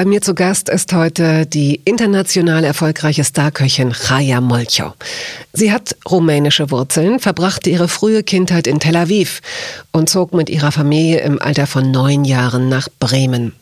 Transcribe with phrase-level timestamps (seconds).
[0.00, 4.94] Bei mir zu Gast ist heute die international erfolgreiche Starköchin Chaya Molcho.
[5.52, 9.42] Sie hat rumänische Wurzeln, verbrachte ihre frühe Kindheit in Tel Aviv
[9.92, 13.52] und zog mit ihrer Familie im Alter von neun Jahren nach Bremen.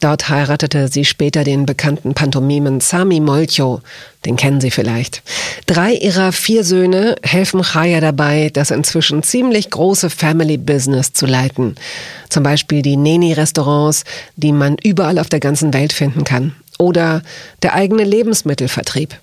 [0.00, 3.80] Dort heiratete sie später den bekannten Pantomimen Sami Molcho,
[4.24, 5.22] den kennen Sie vielleicht.
[5.66, 11.74] Drei ihrer vier Söhne helfen Chaya dabei, das inzwischen ziemlich große Family Business zu leiten.
[12.28, 14.04] Zum Beispiel die Neni-Restaurants,
[14.36, 16.54] die man überall auf der ganzen Welt finden kann.
[16.78, 17.22] Oder
[17.62, 19.16] der eigene Lebensmittelvertrieb.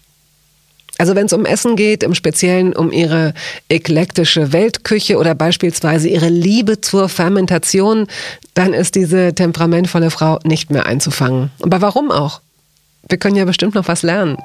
[0.98, 3.34] Also wenn es um Essen geht, im Speziellen um ihre
[3.68, 8.08] eklektische Weltküche oder beispielsweise ihre Liebe zur Fermentation,
[8.54, 11.52] dann ist diese temperamentvolle Frau nicht mehr einzufangen.
[11.62, 12.42] Aber warum auch?
[13.10, 14.38] Wir können ja bestimmt noch was lernen.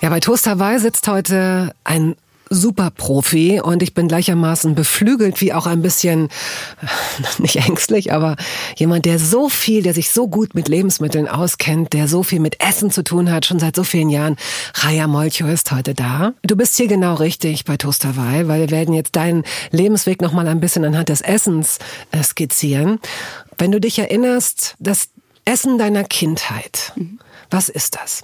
[0.00, 2.16] Ja, bei Toast Hawaii sitzt heute ein
[2.48, 6.28] Superprofi und ich bin gleichermaßen beflügelt wie auch ein bisschen,
[7.38, 8.36] nicht ängstlich, aber
[8.76, 12.60] jemand, der so viel, der sich so gut mit Lebensmitteln auskennt, der so viel mit
[12.60, 14.36] Essen zu tun hat, schon seit so vielen Jahren.
[14.74, 16.34] Raya Molcho ist heute da.
[16.42, 20.46] Du bist hier genau richtig bei Toast Hawaii, weil wir werden jetzt deinen Lebensweg nochmal
[20.46, 21.78] ein bisschen anhand des Essens
[22.12, 23.00] äh, skizzieren.
[23.58, 25.08] Wenn du dich erinnerst, das
[25.44, 27.18] Essen deiner Kindheit, mhm.
[27.50, 28.22] was ist das?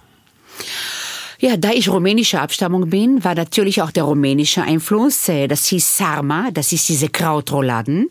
[1.44, 5.28] Ja, da ich rumänischer Abstammung bin, war natürlich auch der rumänische Einfluss.
[5.28, 8.10] Äh, das hieß Sarma, das ist diese Krautrouladen,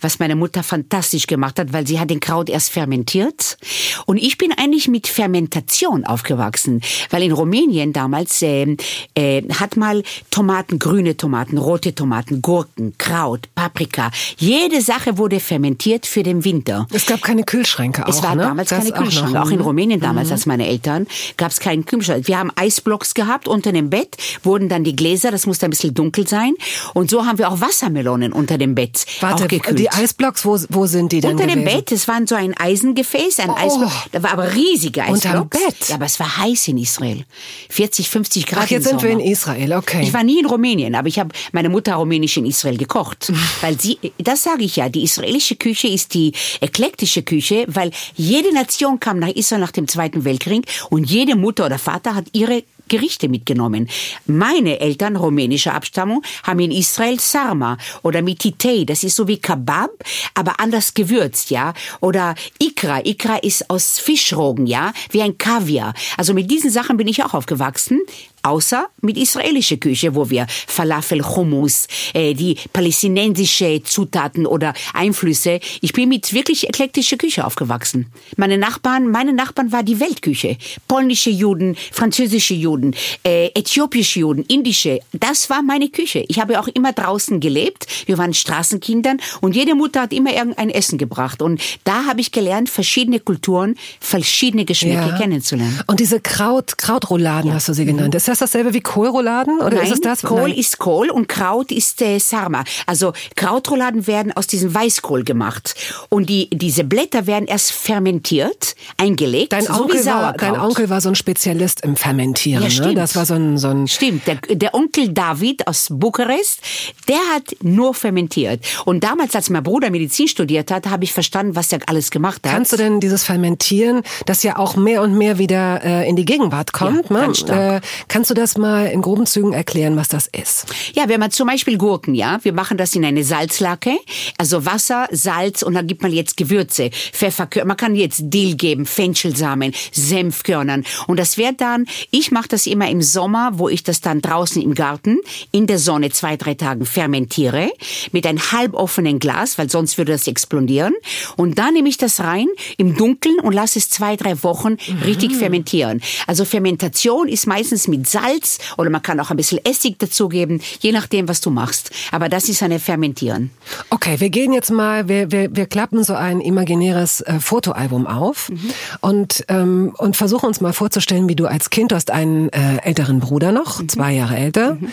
[0.00, 3.58] was meine Mutter fantastisch gemacht hat, weil sie hat den Kraut erst fermentiert.
[4.06, 8.78] Und ich bin eigentlich mit Fermentation aufgewachsen, weil in Rumänien damals äh,
[9.14, 14.10] äh, hat mal Tomaten, grüne Tomaten, rote Tomaten, Gurken, Kraut, Paprika.
[14.38, 16.88] Jede Sache wurde fermentiert für den Winter.
[16.94, 18.44] Es gab keine Kühlschränke auch, Es war ne?
[18.44, 19.42] damals das keine Kühlschränke.
[19.42, 19.64] Auch, in mhm.
[19.64, 20.32] Rumänien damals, mhm.
[20.32, 21.06] als meine Eltern,
[21.36, 22.26] gab es keinen Kühlschrank.
[22.26, 25.70] Wir haben Eis Eisblocks gehabt unter dem Bett, wurden dann die Gläser, das musste ein
[25.70, 26.54] bisschen dunkel sein.
[26.94, 29.78] Und so haben wir auch Wassermelonen unter dem Bett Warte, gekühlt.
[29.78, 31.64] die Eisblocks, wo, wo sind die denn Unter gewesen?
[31.64, 33.56] dem Bett, es war so ein Eisengefäß, ein oh.
[33.56, 33.92] Eisblock.
[34.12, 35.24] Da war aber riesige Eisblocks.
[35.24, 35.88] Unterm Bett?
[35.88, 37.24] Ja, aber es war heiß in Israel.
[37.70, 40.02] 40, 50 Grad Ach, jetzt sind wir in Israel, okay.
[40.02, 43.32] Ich war nie in Rumänien, aber ich habe meine Mutter rumänisch in Israel gekocht.
[43.62, 48.54] weil sie, das sage ich ja, die israelische Küche ist die eklektische Küche, weil jede
[48.54, 52.59] Nation kam nach Israel nach dem Zweiten Weltkrieg und jede Mutter oder Vater hat ihre
[52.90, 53.88] Gerichte mitgenommen.
[54.26, 59.90] Meine Eltern rumänischer Abstammung haben in Israel Sarma oder Mititei, das ist so wie Kebab,
[60.34, 61.72] aber anders gewürzt, ja.
[62.00, 65.94] Oder Ikra, Ikra ist aus Fischrogen, ja, wie ein Kaviar.
[66.16, 68.00] Also mit diesen Sachen bin ich auch aufgewachsen
[68.42, 75.60] außer mit israelischer Küche, wo wir Falafel, Hummus, äh, die palästinensische Zutaten oder Einflüsse.
[75.80, 78.06] Ich bin mit wirklich eklektischer Küche aufgewachsen.
[78.36, 80.56] Meine Nachbarn, meine Nachbarn war die Weltküche.
[80.88, 85.00] Polnische Juden, französische Juden, äh, äthiopische Juden, indische.
[85.12, 86.24] Das war meine Küche.
[86.28, 87.86] Ich habe auch immer draußen gelebt.
[88.06, 91.42] Wir waren Straßenkindern und jede Mutter hat immer irgendein Essen gebracht.
[91.42, 95.18] Und da habe ich gelernt, verschiedene Kulturen, verschiedene Geschmäcker ja.
[95.18, 95.80] kennenzulernen.
[95.86, 97.56] Und diese Kraut, Krautrouladen ja.
[97.56, 98.14] hast du sie genannt.
[98.14, 99.60] Mhm das dasselbe wie Kohlrouladen?
[99.60, 100.22] Oder Nein, ist es das?
[100.22, 100.54] Kohl Nein.
[100.54, 102.64] ist Kohl und Kraut ist äh, Sarma.
[102.86, 105.74] Also Krautrouladen werden aus diesem Weißkohl gemacht.
[106.08, 111.00] Und die, diese Blätter werden erst fermentiert, eingelegt, dein so Onkel War, dein Onkel war
[111.00, 112.62] so ein Spezialist im Fermentieren.
[112.62, 112.88] Ja, stimmt.
[112.88, 112.94] Ne?
[112.94, 114.26] Das war so ein, so ein Stimmt.
[114.26, 116.60] Der, der Onkel David aus Bukarest,
[117.08, 118.64] der hat nur fermentiert.
[118.84, 122.42] Und damals, als mein Bruder Medizin studiert hat, habe ich verstanden, was er alles gemacht
[122.44, 122.52] hat.
[122.52, 126.24] Kannst du denn dieses Fermentieren, das ja auch mehr und mehr wieder äh, in die
[126.24, 127.76] Gegenwart kommt, ja, ne?
[127.76, 127.80] Äh,
[128.20, 130.66] Kannst du das mal in groben Zügen erklären, was das ist?
[130.94, 133.96] Ja, wenn man zum Beispiel Gurken, ja, wir machen das in eine Salzlacke,
[134.36, 138.84] also Wasser, Salz und dann gibt man jetzt Gewürze, Pfefferkörner, man kann jetzt Dill geben,
[138.84, 144.02] Fenchelsamen, Senfkörnern und das wird dann, ich mache das immer im Sommer, wo ich das
[144.02, 145.16] dann draußen im Garten
[145.50, 147.70] in der Sonne zwei, drei Tagen fermentiere
[148.12, 150.92] mit einem halboffenen Glas, weil sonst würde das explodieren
[151.38, 154.76] und dann nehme ich das rein im Dunkeln und lasse es zwei, drei Wochen
[155.06, 155.36] richtig mhm.
[155.36, 156.02] fermentieren.
[156.26, 160.92] Also Fermentation ist meistens mit Salz oder man kann auch ein bisschen Essig dazugeben, je
[160.92, 161.90] nachdem, was du machst.
[162.12, 163.50] Aber das ist eine Fermentieren.
[163.90, 168.48] Okay, wir gehen jetzt mal, wir, wir, wir klappen so ein imaginäres äh, Fotoalbum auf
[168.48, 168.70] mhm.
[169.00, 172.78] und, ähm, und versuchen uns mal vorzustellen, wie du als Kind, du hast einen äh,
[172.82, 173.88] älteren Bruder noch, mhm.
[173.88, 174.74] zwei Jahre älter.
[174.74, 174.88] Mhm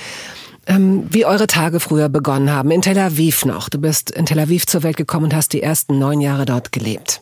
[0.68, 2.72] ähm, wie eure Tage früher begonnen haben.
[2.72, 3.70] In Tel Aviv noch.
[3.70, 6.72] Du bist in Tel Aviv zur Welt gekommen und hast die ersten neun Jahre dort
[6.72, 7.22] gelebt.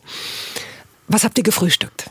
[1.08, 2.10] Was habt ihr gefrühstückt?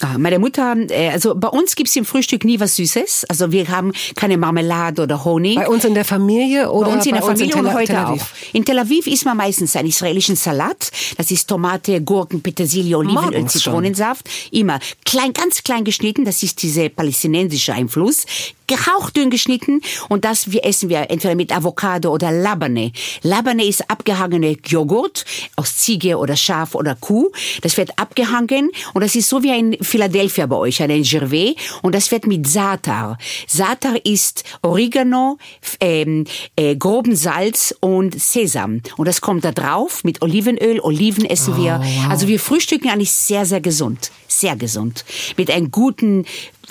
[0.00, 3.24] Ah, meine Mutter, äh, also bei uns gibt's im Frühstück nie was Süßes.
[3.28, 5.56] Also wir haben keine Marmelade oder Honig.
[5.56, 7.96] Bei uns in der Familie oder bei uns in der Familie Tel und heute Tel
[7.96, 8.22] Aviv?
[8.22, 8.54] auch.
[8.54, 10.90] In Tel Aviv isst man meistens einen israelischen Salat.
[11.16, 13.60] Das ist Tomate, Gurken, Petersilie, Olivenöl, Morgens schon.
[13.60, 14.28] Zitronensaft.
[14.52, 16.24] Immer klein, ganz klein geschnitten.
[16.24, 18.26] Das ist dieser palästinensische Einfluss.
[18.68, 22.92] Gehauchdünn geschnitten und das wir essen wir entweder mit Avocado oder Labane.
[23.22, 25.24] Labane ist abgehangene Joghurt
[25.56, 27.30] aus Ziege oder Schaf oder Kuh.
[27.62, 31.94] Das wird abgehangen und das ist so wie ein Philadelphia bei euch, ein Gervais und
[31.94, 33.18] das wird mit Satar.
[33.46, 35.38] Satar ist Oregano,
[35.80, 36.24] ähm,
[36.56, 40.80] äh, groben Salz und Sesam und das kommt da drauf mit Olivenöl.
[40.80, 41.82] Oliven essen wir.
[42.08, 44.10] Also wir frühstücken eigentlich sehr, sehr gesund.
[44.28, 45.04] Sehr gesund.
[45.36, 46.26] Mit einem guten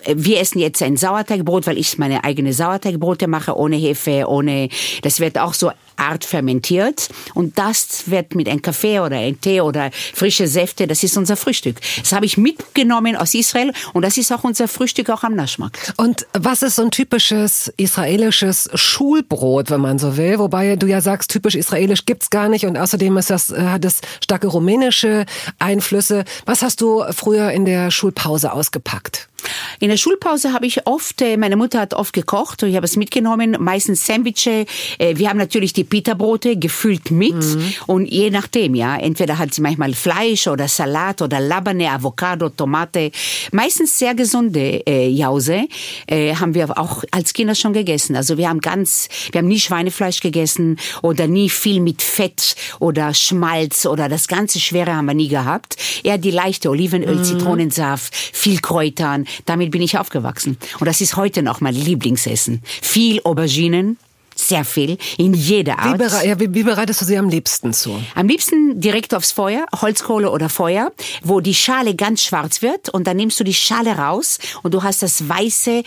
[0.05, 4.69] wir essen jetzt ein Sauerteigbrot, weil ich meine eigene Sauerteigbrote mache, ohne Hefe, ohne,
[5.01, 9.61] das wird auch so art fermentiert und das wird mit einem Kaffee oder einem Tee
[9.61, 11.77] oder frische Säfte, das ist unser Frühstück.
[11.99, 15.93] Das habe ich mitgenommen aus Israel und das ist auch unser Frühstück auch am Naschmarkt.
[15.97, 20.39] Und was ist so ein typisches israelisches Schulbrot, wenn man so will?
[20.39, 23.85] Wobei du ja sagst, typisch israelisch gibt's gar nicht und außerdem ist das, äh, hat
[23.85, 25.25] es starke rumänische
[25.59, 26.23] Einflüsse.
[26.45, 29.27] Was hast du früher in der Schulpause ausgepackt?
[29.79, 32.85] In der Schulpause habe ich oft, äh, meine Mutter hat oft gekocht und ich habe
[32.85, 34.65] es mitgenommen, meistens Sandwiche.
[34.97, 37.35] Äh, Wir haben natürlich die Pita-Brote gefüllt mit
[37.87, 43.11] und je nachdem, ja, entweder hat sie manchmal Fleisch oder Salat oder Labane, Avocado, Tomate.
[43.51, 45.67] Meistens sehr gesunde äh, Jause
[46.07, 48.15] äh, haben wir auch als Kinder schon gegessen.
[48.15, 53.13] Also wir haben ganz, wir haben nie Schweinefleisch gegessen oder nie viel mit Fett oder
[53.13, 55.77] Schmalz oder das ganze Schwere haben wir nie gehabt.
[56.03, 59.25] Eher die leichte Olivenöl, Zitronensaft, viel Kräutern.
[59.45, 60.57] Damit bin ich aufgewachsen.
[60.79, 62.61] Und das ist heute noch mein Lieblingsessen.
[62.81, 63.97] Viel Auberginen,
[64.47, 65.97] sehr viel, in jeder Wie, Art.
[65.97, 68.01] bere ja, wie, wie bereitest du sie am liebsten zu?
[68.15, 70.91] Am liebsten direkt aufs Feuer, Holzkohle oder Feuer,
[71.23, 74.83] wo die Schale ganz schwarz wird und dann nimmst du die Schale raus und du
[74.83, 75.83] hast das weiße,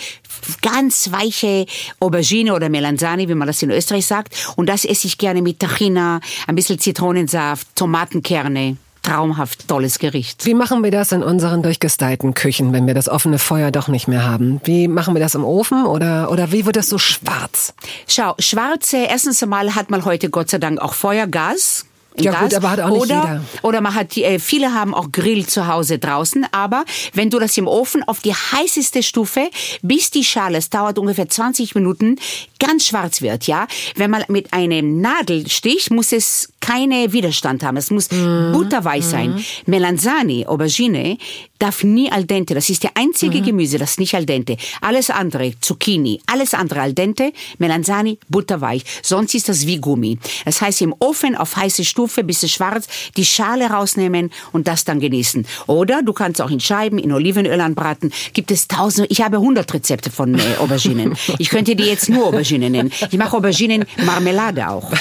[0.62, 1.66] ganz weiche
[1.98, 4.34] Aubergine oder Melanzani, wie man das in Österreich sagt.
[4.56, 8.76] Und das esse ich gerne mit Tahina, ein bisschen Zitronensaft, Tomatenkerne.
[9.10, 10.46] Traumhaft tolles Gericht.
[10.46, 14.06] Wie machen wir das in unseren durchgestylten Küchen, wenn wir das offene Feuer doch nicht
[14.06, 14.60] mehr haben?
[14.62, 17.74] Wie machen wir das im Ofen oder, oder wie wird das so schwarz?
[18.06, 21.86] Schau, schwarze, erstens einmal hat man heute Gott sei Dank auch Feuergas.
[22.18, 22.40] Ja, Gas.
[22.42, 23.44] gut, aber hat auch nicht oder, jeder.
[23.62, 26.84] Oder man hat, die- äh, viele haben auch Grill zu Hause draußen, aber
[27.14, 29.48] wenn du das im Ofen auf die heißeste Stufe,
[29.82, 32.16] bis die Schale, es dauert ungefähr 20 Minuten,
[32.58, 33.66] ganz schwarz wird, ja.
[33.96, 37.76] Wenn man mit einem Nadelstich, muss es keine Widerstand haben.
[37.76, 38.52] Es muss Mhm.
[38.52, 39.42] butterweiß sein.
[39.66, 41.16] Melanzani, Aubergine,
[41.58, 42.54] darf nie al dente.
[42.54, 43.44] Das ist der einzige Mhm.
[43.44, 44.56] Gemüse, das nicht al dente.
[44.80, 48.82] Alles andere, Zucchini, alles andere al dente, Melanzani, butterweich.
[49.02, 50.18] Sonst ist das wie Gummi.
[50.44, 52.86] Das heißt, im Ofen auf heiße Stufe, bis es schwarz,
[53.16, 55.46] die Schale rausnehmen und das dann genießen.
[55.66, 58.12] Oder du kannst auch in Scheiben, in Olivenöl anbraten.
[58.32, 61.16] Gibt es tausende, ich habe hundert Rezepte von äh, Auberginen.
[61.38, 62.92] ich könnte die jetzt nur Auberginen nennen.
[63.10, 64.90] Ich mache Auberginen-Marmelade auch.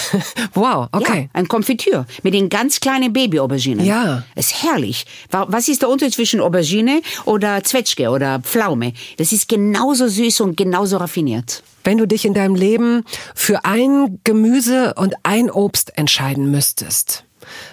[0.54, 1.30] Wow, okay.
[1.34, 3.86] Ja, ein Konfitür mit den ganz kleinen Baby-Auberginen.
[3.86, 4.24] Ja.
[4.36, 5.06] Ist herrlich.
[5.32, 8.94] Wa- Was ist der Unterschied zwischen Aubergine oder Zwetschge oder Pflaume?
[9.18, 11.64] Das ist genauso süß und genauso raffiniert.
[11.84, 13.04] Wenn du dich in deinem Leben
[13.36, 17.24] für ein Gemüse und ein Obst entscheiden müsstest,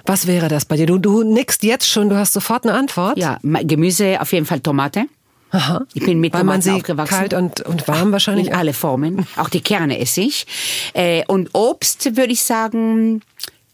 [0.06, 0.86] was wäre das bei dir?
[0.86, 3.18] Du, du nickst jetzt schon, du hast sofort eine Antwort.
[3.18, 5.04] Ja, Gemüse auf jeden Fall Tomate.
[5.50, 5.84] Aha.
[5.94, 7.14] Ich bin mit Weil Tomaten aufgewachsen.
[7.14, 8.48] kalt und, und warm wahrscheinlich.
[8.48, 9.26] In alle Formen.
[9.36, 10.46] Auch die Kerne esse ich.
[10.92, 13.22] Äh, und Obst würde ich sagen,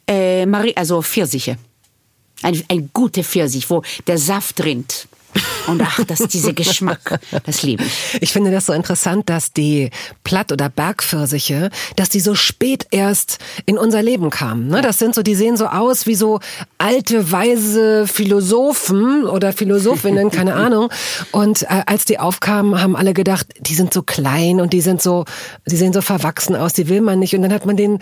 [0.06, 1.56] äh, Marie, also Pfirsiche.
[2.42, 5.06] Ein, ein guter Pfirsich, wo der Saft rinnt.
[5.66, 8.18] Und ach, das, dieser Geschmack, das liebe ich.
[8.20, 9.90] Ich finde das so interessant, dass die
[10.24, 14.68] Platt- oder Bergpfirsiche, dass die so spät erst in unser Leben kamen.
[14.68, 14.82] Ne?
[14.82, 16.40] Das sind so, die sehen so aus wie so
[16.78, 20.90] alte, weise Philosophen oder Philosophinnen, keine Ahnung.
[21.30, 25.00] Und äh, als die aufkamen, haben alle gedacht, die sind so klein und die sind
[25.00, 25.24] so,
[25.66, 27.34] die sehen so verwachsen aus, die will man nicht.
[27.34, 28.00] Und dann hat man denen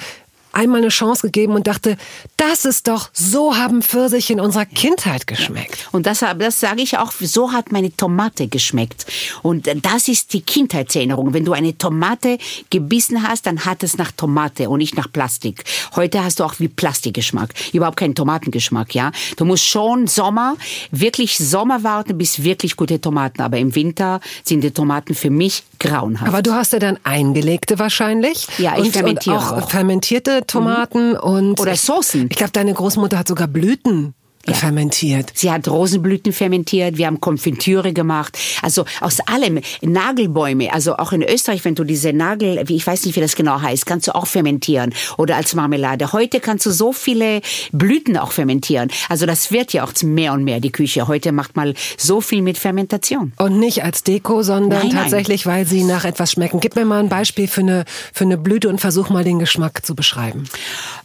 [0.52, 1.96] einmal eine Chance gegeben und dachte,
[2.36, 5.88] das ist doch, so haben Pfirsiche in unserer Kindheit geschmeckt.
[5.92, 9.06] Und das, das sage ich auch, so hat meine Tomate geschmeckt.
[9.42, 11.34] Und das ist die Kindheitserinnerung.
[11.34, 12.38] Wenn du eine Tomate
[12.70, 15.64] gebissen hast, dann hat es nach Tomate und nicht nach Plastik.
[15.96, 17.54] Heute hast du auch wie Plastikgeschmack.
[17.72, 19.12] Überhaupt keinen Tomatengeschmack, ja.
[19.36, 20.56] Du musst schon Sommer,
[20.90, 23.42] wirklich Sommer warten, bis wirklich gute Tomaten.
[23.42, 26.28] Aber im Winter sind die Tomaten für mich grauenhaft.
[26.28, 28.46] Aber du hast ja dann eingelegte wahrscheinlich.
[28.58, 29.70] Ja, ich und, fermentiere und auch, auch.
[29.70, 32.28] Fermentierte Tomaten und Oder Soßen.
[32.30, 34.14] Ich glaube, deine Großmutter hat sogar Blüten
[34.46, 34.54] ja.
[34.54, 35.32] fermentiert.
[35.34, 41.22] Sie hat Rosenblüten fermentiert, wir haben Konfitüre gemacht, also aus allem, Nagelbäume, also auch in
[41.22, 44.14] Österreich, wenn du diese Nagel, wie ich weiß nicht, wie das genau heißt, kannst du
[44.14, 46.12] auch fermentieren oder als Marmelade.
[46.12, 47.42] Heute kannst du so viele
[47.72, 48.90] Blüten auch fermentieren.
[49.08, 51.06] Also das wird ja auch mehr und mehr die Küche.
[51.06, 53.32] Heute macht mal so viel mit Fermentation.
[53.36, 55.54] Und nicht als Deko, sondern nein, tatsächlich, nein.
[55.54, 56.60] weil sie nach etwas schmecken.
[56.60, 59.84] Gib mir mal ein Beispiel für eine, für eine Blüte und versuch mal den Geschmack
[59.84, 60.44] zu beschreiben.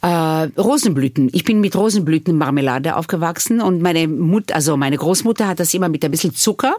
[0.01, 1.29] Äh, Rosenblüten.
[1.33, 3.24] Ich bin mit Rosenblütenmarmelade aufgewachsen
[3.61, 6.75] und meine Mutter, also meine Großmutter hat das immer mit ein bisschen Zucker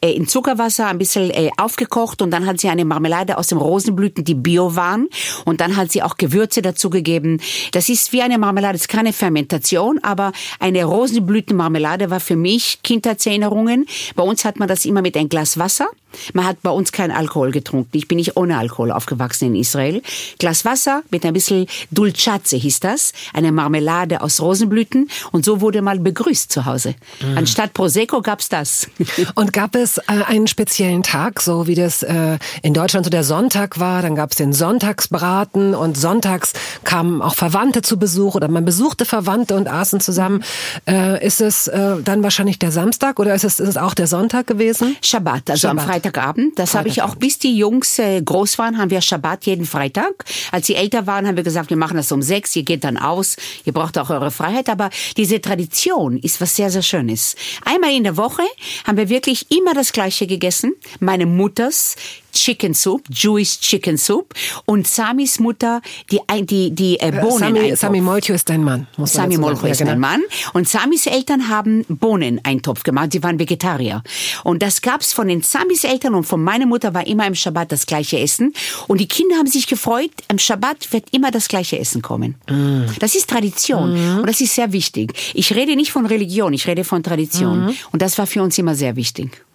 [0.00, 3.58] äh, in Zuckerwasser ein bisschen äh, aufgekocht und dann hat sie eine Marmelade aus den
[3.58, 5.08] Rosenblüten, die bio waren
[5.44, 7.40] und dann hat sie auch Gewürze dazugegeben.
[7.72, 12.80] Das ist wie eine Marmelade, das ist keine Fermentation, aber eine Rosenblütenmarmelade war für mich
[12.82, 13.86] Kindheitserinnerungen.
[14.14, 15.88] Bei uns hat man das immer mit ein Glas Wasser
[16.32, 17.96] man hat bei uns keinen Alkohol getrunken.
[17.96, 20.02] Ich bin nicht ohne Alkohol aufgewachsen in Israel.
[20.38, 25.82] Glas Wasser mit ein bisschen Dulcatze hieß das, eine Marmelade aus Rosenblüten und so wurde
[25.82, 26.94] mal begrüßt zu Hause.
[27.20, 27.38] Mhm.
[27.38, 28.88] Anstatt Prosecco gab's das.
[29.34, 33.24] Und gab es äh, einen speziellen Tag, so wie das äh, in Deutschland so der
[33.24, 36.52] Sonntag war, dann gab's den Sonntagsbraten und sonntags
[36.84, 40.42] kamen auch Verwandte zu Besuch oder man besuchte Verwandte und aßen zusammen.
[40.88, 44.46] Äh, ist es dann wahrscheinlich der Samstag oder ist es, ist es auch der Sonntag
[44.46, 44.96] gewesen?
[45.02, 45.82] Shabbat, also Shabbat.
[45.84, 46.58] am Freitag Freitagabend.
[46.58, 50.24] Das habe ich auch, bis die Jungs äh, groß waren, haben wir Schabbat jeden Freitag.
[50.52, 52.96] Als sie älter waren, haben wir gesagt, wir machen das um sechs, ihr geht dann
[52.96, 54.68] aus, ihr braucht auch eure Freiheit.
[54.68, 57.34] Aber diese Tradition ist was sehr, sehr Schönes.
[57.64, 58.42] Einmal in der Woche
[58.86, 60.74] haben wir wirklich immer das Gleiche gegessen.
[61.00, 61.96] Meine Mutters
[62.36, 67.54] Chicken Soup, Jewish Chicken Soup und Samis Mutter die die die äh, Bohnen.
[67.54, 68.86] Sami, Sami Molcho ist dein Mann.
[68.96, 69.98] Muss Sami Molcho ist ja, genau.
[69.98, 73.12] mein Mann und Samis Eltern haben Bohneneintopf gemacht.
[73.12, 74.02] Sie waren Vegetarier
[74.44, 77.72] und das gab's von den Samis Eltern und von meiner Mutter war immer im Schabbat
[77.72, 78.52] das gleiche Essen
[78.86, 80.10] und die Kinder haben sich gefreut.
[80.28, 82.36] Im Schabbat wird immer das gleiche Essen kommen.
[82.48, 82.82] Mm.
[82.98, 84.18] Das ist Tradition mm.
[84.20, 85.12] und das ist sehr wichtig.
[85.34, 87.74] Ich rede nicht von Religion, ich rede von Tradition mm.
[87.92, 89.45] und das war für uns immer sehr wichtig.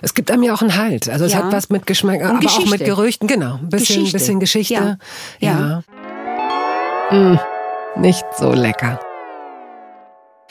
[0.00, 1.08] Es gibt einem ja auch einen Halt.
[1.08, 1.38] Also es ja.
[1.38, 2.64] hat was mit Geschmack, Und aber Geschichte.
[2.64, 3.28] auch mit Gerüchten.
[3.28, 4.18] Genau, ein bisschen Geschichte.
[4.18, 4.98] Bisschen Geschichte.
[5.40, 5.82] Ja.
[7.10, 7.16] ja.
[7.16, 7.38] Mm,
[8.00, 9.00] nicht so lecker.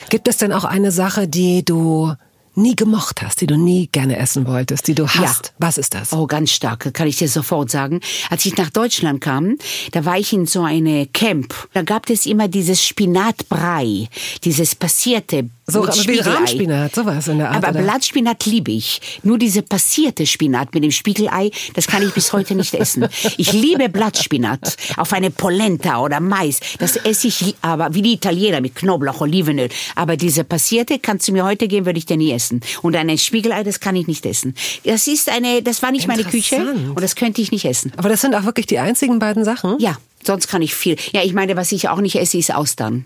[0.08, 2.12] Gibt es denn auch eine Sache, die du
[2.54, 5.46] nie gemocht hast, die du nie gerne essen wolltest, die du hast.
[5.46, 5.52] Ja.
[5.58, 6.12] Was ist das?
[6.12, 8.00] Oh, ganz stark, kann ich dir sofort sagen.
[8.30, 9.56] Als ich nach Deutschland kam,
[9.92, 11.54] da war ich in so eine Camp.
[11.72, 14.08] Da gab es immer dieses Spinatbrei,
[14.44, 17.58] dieses passierte so wie Rahmspinat, sowas in der Art.
[17.58, 17.82] Aber oder?
[17.82, 19.00] Blattspinat liebe ich.
[19.22, 23.06] Nur diese passierte Spinat mit dem Spiegelei, das kann ich bis heute nicht essen.
[23.36, 26.60] Ich liebe Blattspinat auf eine Polenta oder Mais.
[26.78, 29.68] Das esse ich aber wie die Italiener mit Knoblauch, Olivenöl.
[29.94, 32.60] Aber diese passierte kannst du mir heute geben, würde ich dir nie essen.
[32.82, 34.54] Und ein Spiegelei, das kann ich nicht essen.
[34.84, 37.92] Das ist eine, das war nicht meine Küche und das könnte ich nicht essen.
[37.96, 39.78] Aber das sind auch wirklich die einzigen beiden Sachen?
[39.78, 39.96] Ja.
[40.24, 40.96] Sonst kann ich viel.
[41.12, 43.04] Ja, ich meine, was ich auch nicht esse, ist Austern.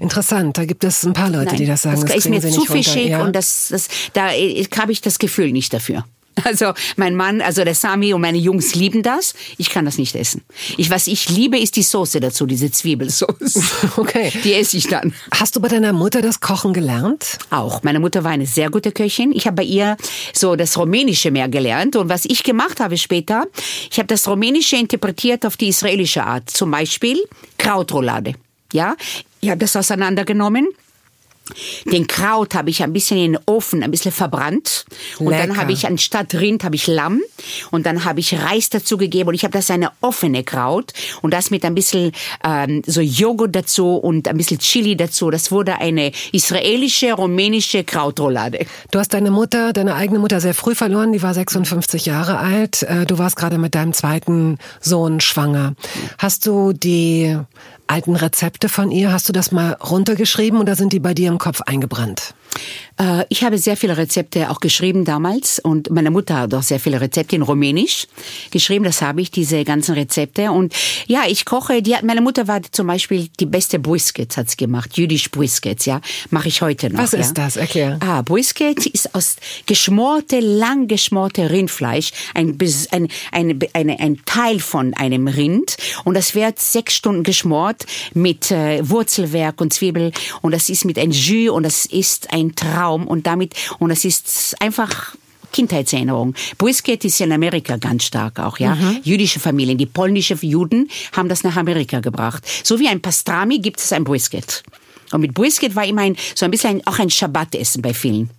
[0.00, 2.00] Interessant, da gibt es ein paar Leute, Nein, die das sagen.
[2.00, 3.22] Das, das ist mir zu fischig ja.
[3.22, 4.28] und das, das, da
[4.78, 6.04] habe ich das Gefühl nicht dafür.
[6.44, 9.34] Also mein Mann, also der Sami und meine Jungs lieben das.
[9.58, 10.42] Ich kann das nicht essen.
[10.76, 13.60] Ich, was ich liebe, ist die Soße dazu, diese Zwiebelsauce.
[13.96, 14.32] Okay.
[14.44, 15.14] Die esse ich dann.
[15.32, 17.38] Hast du bei deiner Mutter das Kochen gelernt?
[17.50, 17.82] Auch.
[17.82, 19.32] Meine Mutter war eine sehr gute Köchin.
[19.32, 19.96] Ich habe bei ihr
[20.34, 21.96] so das Rumänische mehr gelernt.
[21.96, 23.46] Und was ich gemacht habe später,
[23.90, 26.50] ich habe das Rumänische interpretiert auf die israelische Art.
[26.50, 27.18] Zum Beispiel
[27.58, 28.34] Krautroulade.
[28.72, 28.96] Ja,
[29.46, 30.66] ich habe das auseinandergenommen.
[31.84, 34.84] Den Kraut habe ich ein bisschen in den Ofen, ein bisschen verbrannt.
[35.18, 35.46] Und Lecker.
[35.46, 37.20] dann habe ich anstatt Rind habe ich Lamm.
[37.70, 39.28] Und dann habe ich Reis dazu gegeben.
[39.28, 40.92] Und ich habe das eine offene Kraut.
[41.22, 42.12] Und das mit ein bisschen
[42.44, 45.30] ähm, so Joghurt dazu und ein bisschen Chili dazu.
[45.30, 48.66] Das wurde eine israelische, rumänische Krautroulade.
[48.90, 51.12] Du hast deine Mutter, deine eigene Mutter sehr früh verloren.
[51.12, 52.82] Die war 56 Jahre alt.
[52.82, 55.74] Äh, du warst gerade mit deinem zweiten Sohn schwanger.
[56.18, 57.36] Hast du die
[57.86, 59.12] alten Rezepte von ihr?
[59.12, 62.34] Hast du das mal runtergeschrieben oder sind die bei dir im Kopf eingebrannt?
[62.98, 66.80] Äh, ich habe sehr viele Rezepte auch geschrieben damals und meine Mutter hat auch sehr
[66.80, 68.06] viele Rezepte in Rumänisch
[68.50, 68.84] geschrieben.
[68.84, 70.50] Das habe ich, diese ganzen Rezepte.
[70.50, 70.74] Und
[71.06, 74.56] ja, ich koche, die hat, meine Mutter war zum Beispiel die beste Briskets hat sie
[74.56, 74.96] gemacht.
[74.96, 76.00] Jüdisch Briskets, ja.
[76.30, 77.00] Mache ich heute noch.
[77.00, 77.18] Was ja.
[77.18, 77.56] ist das?
[77.56, 77.98] Erklär.
[78.00, 82.12] Ah, Brisket ist aus geschmorte, lang geschmorte Rindfleisch.
[82.34, 82.56] Ein,
[82.90, 85.76] ein, ein, ein, ein Teil von einem Rind.
[86.04, 90.12] Und das wird sechs Stunden geschmort mit äh, Wurzelwerk und Zwiebel.
[90.42, 94.04] Und das ist mit ein Jus und das ist ein Traum und damit, und es
[94.04, 95.16] ist einfach
[95.52, 96.34] Kindheitserinnerung.
[96.58, 98.74] Brisket ist in Amerika ganz stark auch, ja.
[98.74, 99.00] Mhm.
[99.02, 102.44] Jüdische Familien, die polnische Juden haben das nach Amerika gebracht.
[102.62, 104.62] So wie ein Pastrami gibt es ein Brisket.
[105.12, 108.30] Und mit Brisket war immer ein, so ein bisschen auch ein Schabbatessen bei vielen.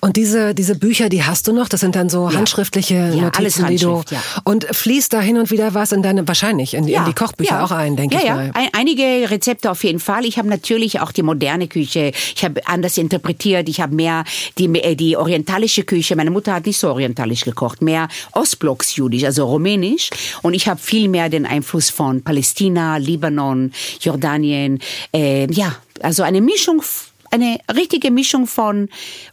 [0.00, 1.68] Und diese, diese Bücher, die hast du noch?
[1.68, 2.36] Das sind dann so ja.
[2.36, 4.02] handschriftliche ja, Notizen, alles die du.
[4.10, 4.22] Ja.
[4.44, 7.70] Und fließt da hin und wieder was in deine, wahrscheinlich, in, in die Kochbücher auch
[7.70, 8.46] ein, denke ich mal.
[8.46, 10.24] Ja, einige Rezepte auf jeden Fall.
[10.24, 12.12] Ich habe natürlich auch die moderne Küche.
[12.34, 13.68] Ich habe anders interpretiert.
[13.68, 14.24] Ich habe mehr
[14.58, 16.16] die, äh, die orientalische Küche.
[16.16, 20.10] Meine Mutter hat nicht so orientalisch gekocht, mehr Ostblocksjudisch, also rumänisch.
[20.42, 24.80] Und ich habe viel mehr den Einfluss von Palästina, Libanon, Jordanien.
[25.12, 26.82] Äh, ja, also eine Mischung
[27.30, 28.88] eine richtige Mischung von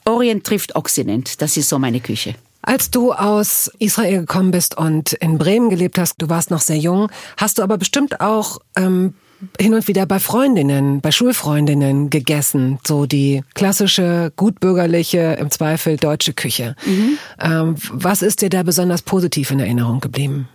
[0.05, 1.41] Orient trifft Occident.
[1.41, 2.35] Das ist so meine Küche.
[2.61, 6.77] Als du aus Israel gekommen bist und in Bremen gelebt hast, du warst noch sehr
[6.77, 9.13] jung, hast du aber bestimmt auch ähm,
[9.59, 16.33] hin und wieder bei Freundinnen, bei Schulfreundinnen gegessen, so die klassische, gutbürgerliche, im Zweifel deutsche
[16.33, 16.75] Küche.
[16.85, 17.17] Mhm.
[17.39, 20.47] Ähm, was ist dir da besonders positiv in Erinnerung geblieben?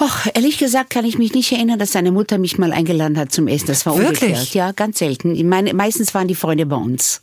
[0.00, 3.32] Och, ehrlich gesagt kann ich mich nicht erinnern, dass deine Mutter mich mal eingeladen hat
[3.32, 3.66] zum Essen.
[3.66, 4.30] Das war Wirklich?
[4.30, 4.54] umgekehrt.
[4.54, 5.46] Ja, ganz selten.
[5.46, 7.20] Meine, meistens waren die Freunde bei uns.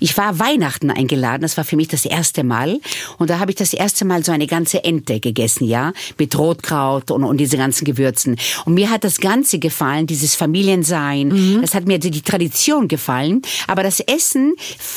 [0.00, 1.42] Ich war Weihnachten eingeladen.
[1.42, 2.80] Das war für mich das erste Mal.
[3.18, 7.12] Und da habe ich das erste Mal so eine ganze Ente gegessen, ja, mit Rotkraut
[7.12, 8.36] und, und diese ganzen Gewürzen.
[8.64, 11.28] Und mir hat das Ganze gefallen, dieses Familiensein.
[11.28, 11.60] Mhm.
[11.60, 13.42] Das hat mir die Tradition gefallen.
[13.68, 14.54] Aber das Essen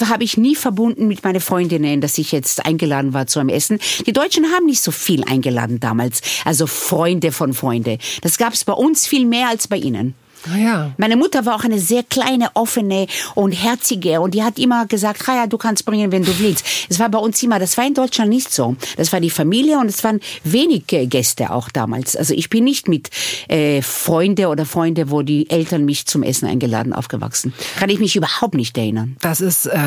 [0.10, 3.78] habe ich nie verbunden mit meinen Freundinnen, dass ich jetzt eingeladen war zu einem Essen.
[4.08, 6.22] Die Deutschen haben nicht so viel eingeladen damals.
[6.44, 7.98] Also Freunde Freunde von Freunde.
[8.22, 10.16] Das gab es bei uns viel mehr als bei Ihnen.
[10.48, 10.92] Ah, ja.
[10.98, 15.24] Meine Mutter war auch eine sehr kleine, offene und herzige und die hat immer gesagt,
[15.28, 16.66] ja, du kannst bringen, wenn du willst.
[16.90, 18.76] Es war bei uns immer, das war in Deutschland nicht so.
[18.98, 22.16] Das war die Familie und es waren wenige Gäste auch damals.
[22.16, 23.10] Also ich bin nicht mit
[23.48, 27.54] äh, Freunde oder Freunde, wo die Eltern mich zum Essen eingeladen aufgewachsen.
[27.78, 29.18] Kann ich mich überhaupt nicht erinnern.
[29.22, 29.80] Das ist äh,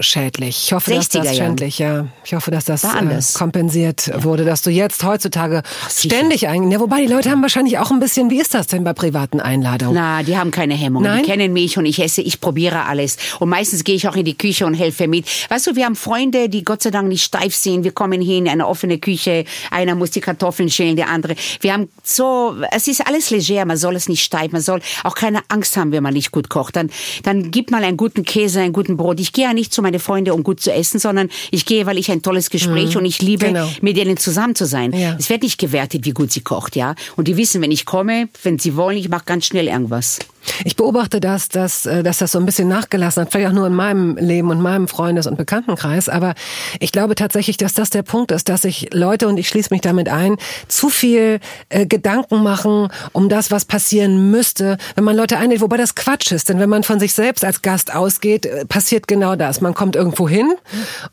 [0.00, 0.64] schädlich.
[0.66, 2.06] Ich hoffe, dass das schädlich, ja.
[2.24, 4.22] Ich hoffe, dass das äh, kompensiert ja.
[4.24, 6.70] wurde, dass du jetzt heutzutage Ach, ständig ein.
[6.70, 9.40] Ja, wobei die Leute haben wahrscheinlich auch ein bisschen, wie ist das denn bei privaten
[9.40, 9.93] Einladungen?
[9.94, 11.02] Na, die haben keine Hemmung.
[11.02, 11.22] Nein?
[11.22, 13.16] Die kennen mich und ich esse, ich probiere alles.
[13.40, 15.26] Und meistens gehe ich auch in die Küche und helfe mit.
[15.48, 17.84] Weißt du, wir haben Freunde, die Gott sei Dank nicht steif sind.
[17.84, 19.44] Wir kommen hin in eine offene Küche.
[19.70, 21.36] Einer muss die Kartoffeln schälen, der andere.
[21.60, 23.64] Wir haben so, es ist alles leger.
[23.64, 24.52] Man soll es nicht steif.
[24.52, 26.76] Man soll auch keine Angst haben, wenn man nicht gut kocht.
[26.76, 26.90] Dann,
[27.22, 29.20] dann gib mal einen guten Käse, einen guten Brot.
[29.20, 31.98] Ich gehe ja nicht zu meinen Freunden, um gut zu essen, sondern ich gehe, weil
[31.98, 33.00] ich ein tolles Gespräch mhm.
[33.00, 33.68] und ich liebe, genau.
[33.80, 34.92] mit denen zusammen zu sein.
[34.92, 35.16] Ja.
[35.18, 36.94] Es wird nicht gewertet, wie gut sie kocht, ja.
[37.16, 40.18] Und die wissen, wenn ich komme, wenn sie wollen, ich mache ganz schnell irgendwas.
[40.64, 43.66] Ich beobachte das, dass, äh, dass das so ein bisschen nachgelassen hat, vielleicht auch nur
[43.66, 46.08] in meinem Leben und meinem Freundes- und Bekanntenkreis.
[46.08, 46.34] Aber
[46.80, 49.80] ich glaube tatsächlich, dass das der Punkt ist, dass sich Leute, und ich schließe mich
[49.80, 50.36] damit ein,
[50.68, 55.76] zu viel äh, Gedanken machen um das, was passieren müsste, wenn man Leute einlädt, wobei
[55.76, 56.48] das Quatsch ist.
[56.48, 59.60] Denn wenn man von sich selbst als Gast ausgeht, äh, passiert genau das.
[59.60, 60.54] Man kommt irgendwo hin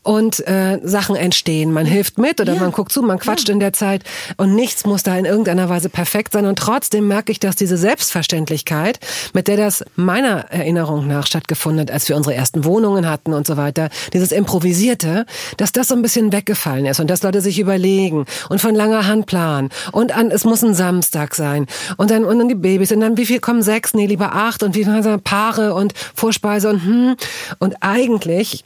[0.02, 1.72] und äh, Sachen entstehen.
[1.72, 2.60] Man hilft mit oder ja.
[2.60, 3.54] man guckt zu, man quatscht ja.
[3.54, 4.02] in der Zeit
[4.36, 6.46] und nichts muss da in irgendeiner Weise perfekt sein.
[6.46, 8.98] Und trotzdem merke ich, dass diese Selbstverständlichkeit,
[9.32, 13.46] mit der das meiner Erinnerung nach stattgefunden hat, als wir unsere ersten Wohnungen hatten und
[13.46, 17.58] so weiter, dieses Improvisierte, dass das so ein bisschen weggefallen ist und dass Leute sich
[17.58, 22.24] überlegen und von langer Hand planen und an, es muss ein Samstag sein und dann,
[22.24, 24.84] und dann die Babys und dann wie viel kommen sechs, nee, lieber acht und wie
[24.84, 27.16] viele Paare und Vorspeise und hm.
[27.58, 28.64] Und eigentlich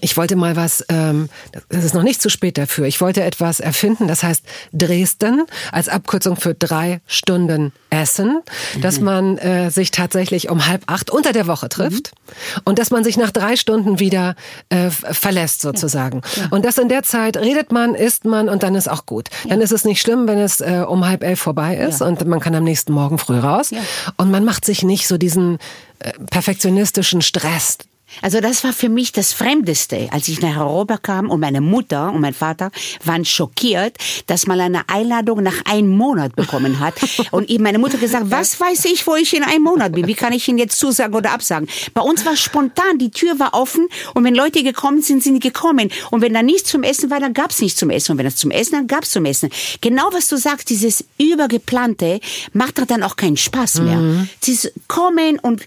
[0.00, 1.28] ich wollte mal was, ähm,
[1.68, 5.88] das ist noch nicht zu spät dafür, ich wollte etwas erfinden, das heißt Dresden als
[5.88, 8.40] Abkürzung für drei Stunden Essen,
[8.74, 8.80] mhm.
[8.80, 12.60] dass man äh, sich tatsächlich um halb acht unter der Woche trifft mhm.
[12.64, 14.34] und dass man sich nach drei Stunden wieder
[14.70, 16.22] äh, verlässt sozusagen.
[16.36, 16.42] Ja.
[16.42, 16.48] Ja.
[16.50, 19.28] Und dass in der Zeit redet man, isst man und dann ist auch gut.
[19.44, 19.50] Ja.
[19.50, 22.40] Dann ist es nicht schlimm, wenn es äh, um halb elf vorbei ist und man
[22.40, 23.70] kann am nächsten Morgen früh raus
[24.16, 25.58] und man macht sich nicht so diesen
[25.98, 27.78] äh, perfektionistischen Stress
[28.20, 32.12] also das war für mich das Fremdeste, als ich nach Europa kam und meine Mutter
[32.12, 32.70] und mein Vater
[33.04, 33.96] waren schockiert,
[34.26, 36.94] dass man eine Einladung nach einem Monat bekommen hat.
[37.30, 40.06] Und meine Mutter gesagt, was weiß ich, wo ich in einem Monat bin?
[40.06, 41.68] Wie kann ich Ihnen jetzt zusagen oder absagen?
[41.94, 45.40] Bei uns war spontan, die Tür war offen und wenn Leute gekommen sind, sind die
[45.40, 45.90] gekommen.
[46.10, 48.12] Und wenn da nichts zum Essen war, dann gab's nichts zum Essen.
[48.12, 49.50] Und wenn es zum Essen, dann gab's zum Essen.
[49.80, 52.20] Genau was du sagst, dieses übergeplante
[52.52, 53.96] macht dann auch keinen Spaß mehr.
[53.96, 54.28] Mhm.
[54.44, 55.64] Dieses Kommen und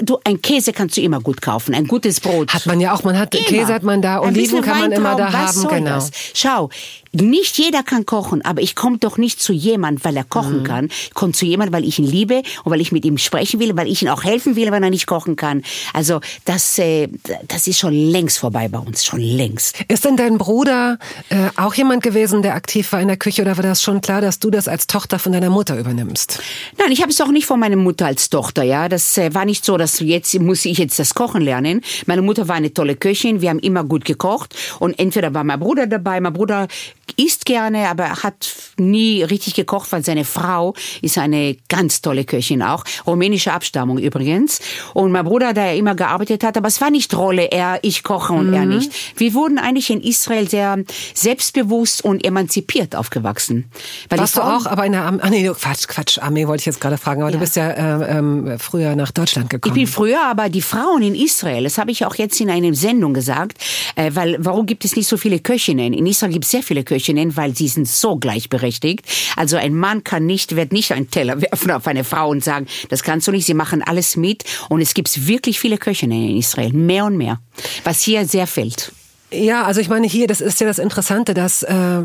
[0.00, 2.52] du, ein Käse kannst du immer gut kaufen kaufen, ein gutes Brot.
[2.52, 3.44] Hat man ja auch, man hat immer.
[3.44, 5.94] Käse hat man da, Oliven kann man immer da haben, genau.
[5.96, 6.10] Das?
[6.34, 6.70] Schau,
[7.12, 10.64] nicht jeder kann kochen, aber ich komme doch nicht zu jemand, weil er kochen mhm.
[10.64, 10.86] kann.
[10.86, 13.76] Ich komme zu jemand, weil ich ihn liebe und weil ich mit ihm sprechen will,
[13.76, 15.62] weil ich ihm auch helfen will, wenn er nicht kochen kann.
[15.92, 17.08] Also das, äh,
[17.48, 19.84] das ist schon längst vorbei bei uns, schon längst.
[19.88, 23.58] Ist denn dein Bruder äh, auch jemand gewesen, der aktiv war in der Küche oder
[23.58, 26.40] war das schon klar, dass du das als Tochter von deiner Mutter übernimmst?
[26.78, 28.62] Nein, ich habe es auch nicht von meiner Mutter als Tochter.
[28.62, 31.61] Ja, das äh, war nicht so, dass jetzt muss ich jetzt das Kochen lernen.
[32.06, 35.60] Meine Mutter war eine tolle Köchin, wir haben immer gut gekocht und entweder war mein
[35.60, 36.68] Bruder dabei, mein Bruder
[37.16, 42.62] isst gerne, aber hat nie richtig gekocht, weil seine Frau ist eine ganz tolle Köchin
[42.62, 44.60] auch, rumänische Abstammung übrigens.
[44.94, 48.32] Und mein Bruder, der immer gearbeitet hat, aber es war nicht Rolle, er, ich koche
[48.32, 48.54] und mhm.
[48.54, 48.92] er nicht.
[49.16, 50.78] Wir wurden eigentlich in Israel sehr
[51.14, 53.70] selbstbewusst und emanzipiert aufgewachsen.
[54.08, 56.66] Weil Warst du auch, aber in der Armee, ah, nee, Quatsch, Quatsch, Armee wollte ich
[56.66, 57.36] jetzt gerade fragen, aber ja.
[57.36, 59.74] du bist ja äh, ähm, früher nach Deutschland gekommen.
[59.74, 62.72] Ich bin früher, aber die Frauen in Israel, das habe ich auch jetzt in einer
[62.74, 63.58] Sendung gesagt,
[63.96, 65.92] äh, weil warum gibt es nicht so viele Köchinnen?
[65.92, 69.04] In Israel gibt es sehr viele Köchinnen, weil sie sind so gleichberechtigt.
[69.36, 72.66] Also ein Mann kann nicht, wird nicht einen Teller werfen auf eine Frau und sagen,
[72.88, 74.44] das kannst du nicht, sie machen alles mit.
[74.68, 77.40] Und es gibt wirklich viele Köchinnen in Israel, mehr und mehr,
[77.84, 78.92] was hier sehr fällt.
[79.32, 82.02] Ja, also ich meine hier, das ist ja das Interessante, dass äh,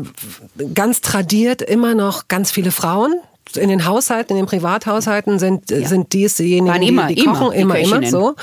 [0.72, 3.20] ganz tradiert immer noch ganz viele Frauen
[3.56, 5.86] in den Haushalten, in den Privathaushalten sind, ja.
[5.86, 8.34] sind dies diejenigen, immer, die, die kochen, immer, immer, immer so.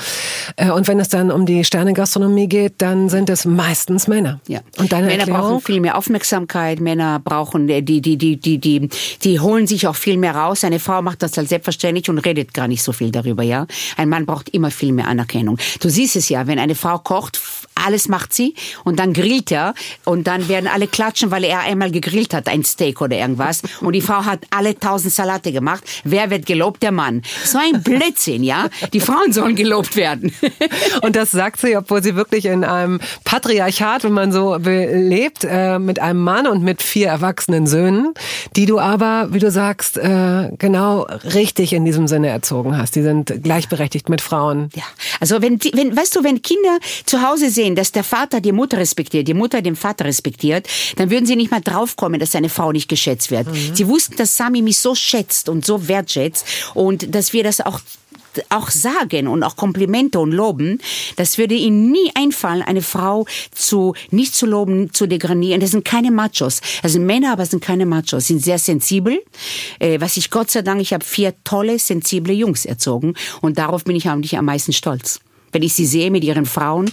[0.56, 4.40] Äh, und wenn es dann um die Sternegastronomie geht, dann sind es meistens Männer.
[4.48, 4.60] Ja.
[4.78, 5.42] Und deine Männer Erklärung?
[5.42, 8.88] brauchen viel mehr Aufmerksamkeit, Männer brauchen, äh, die, die, die, die, die,
[9.22, 10.64] die holen sich auch viel mehr raus.
[10.64, 13.66] Eine Frau macht das halt selbstverständlich und redet gar nicht so viel darüber, ja.
[13.96, 15.58] Ein Mann braucht immer viel mehr Anerkennung.
[15.80, 17.40] Du siehst es ja, wenn eine Frau kocht,
[17.74, 21.90] alles macht sie und dann grillt er und dann werden alle klatschen, weil er einmal
[21.90, 25.84] gegrillt hat, ein Steak oder irgendwas und die Frau hat alle tausend Salate gemacht.
[26.04, 26.82] Wer wird gelobt?
[26.82, 27.22] Der Mann.
[27.44, 28.68] So ein Blödsinn, ja?
[28.92, 30.32] Die Frauen sollen gelobt werden.
[31.02, 35.78] und das sagt sie, obwohl sie wirklich in einem Patriarchat, wenn man so lebt, äh,
[35.78, 38.14] mit einem Mann und mit vier erwachsenen Söhnen,
[38.56, 42.96] die du aber, wie du sagst, äh, genau richtig in diesem Sinne erzogen hast.
[42.96, 44.70] Die sind gleichberechtigt mit Frauen.
[44.74, 44.84] Ja,
[45.20, 48.52] also wenn, wenn weißt du, wenn Kinder zu Hause sehen, sehen, dass der Vater die
[48.52, 52.48] Mutter respektiert, die Mutter den Vater respektiert, dann würden sie nicht mal draufkommen, dass seine
[52.48, 53.48] Frau nicht geschätzt wird.
[53.48, 53.74] Mhm.
[53.74, 57.80] Sie wussten, dass Sami mich so schätzt und so wertschätzt und dass wir das auch
[58.50, 60.80] auch sagen und auch Komplimente und loben,
[61.16, 65.60] das würde ihnen nie einfallen, eine Frau zu nicht zu loben, zu degradieren.
[65.60, 66.60] Das sind keine Machos.
[66.82, 68.26] Das sind Männer, aber sind keine Machos.
[68.26, 69.22] Sie sind sehr sensibel.
[69.78, 73.84] Äh, was ich Gott sei Dank, ich habe vier tolle, sensible Jungs erzogen und darauf
[73.84, 75.20] bin ich eigentlich am meisten stolz.
[75.52, 76.90] Wenn ich sie sehe mit ihren Frauen,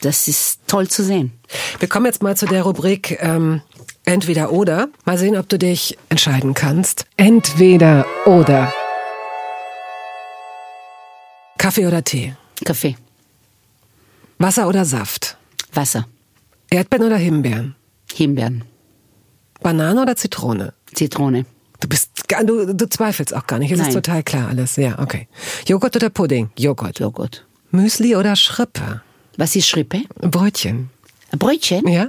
[0.00, 1.32] das ist toll zu sehen.
[1.78, 3.60] Wir kommen jetzt mal zu der Rubrik ähm,
[4.04, 4.88] Entweder oder.
[5.04, 7.06] Mal sehen, ob du dich entscheiden kannst.
[7.16, 8.72] Entweder oder.
[11.58, 12.34] Kaffee oder Tee?
[12.64, 12.96] Kaffee.
[14.38, 15.36] Wasser oder Saft?
[15.72, 16.06] Wasser.
[16.70, 17.76] Erdbeeren oder Himbeeren?
[18.12, 18.64] Himbeeren.
[19.60, 20.72] Banane oder Zitrone?
[20.94, 21.44] Zitrone.
[21.80, 22.10] Du bist,
[22.44, 23.70] du, du zweifelst auch gar nicht.
[23.70, 23.88] Es Nein.
[23.88, 24.76] ist total klar alles.
[24.76, 25.28] Ja, okay.
[25.66, 26.50] Joghurt oder Pudding?
[26.56, 26.98] Joghurt.
[27.00, 27.44] Joghurt.
[27.70, 29.02] Müsli oder Schrippe?
[29.36, 30.02] Was ist Schrippe?
[30.20, 30.90] Brötchen.
[31.38, 31.86] Brötchen?
[31.88, 32.08] Ja.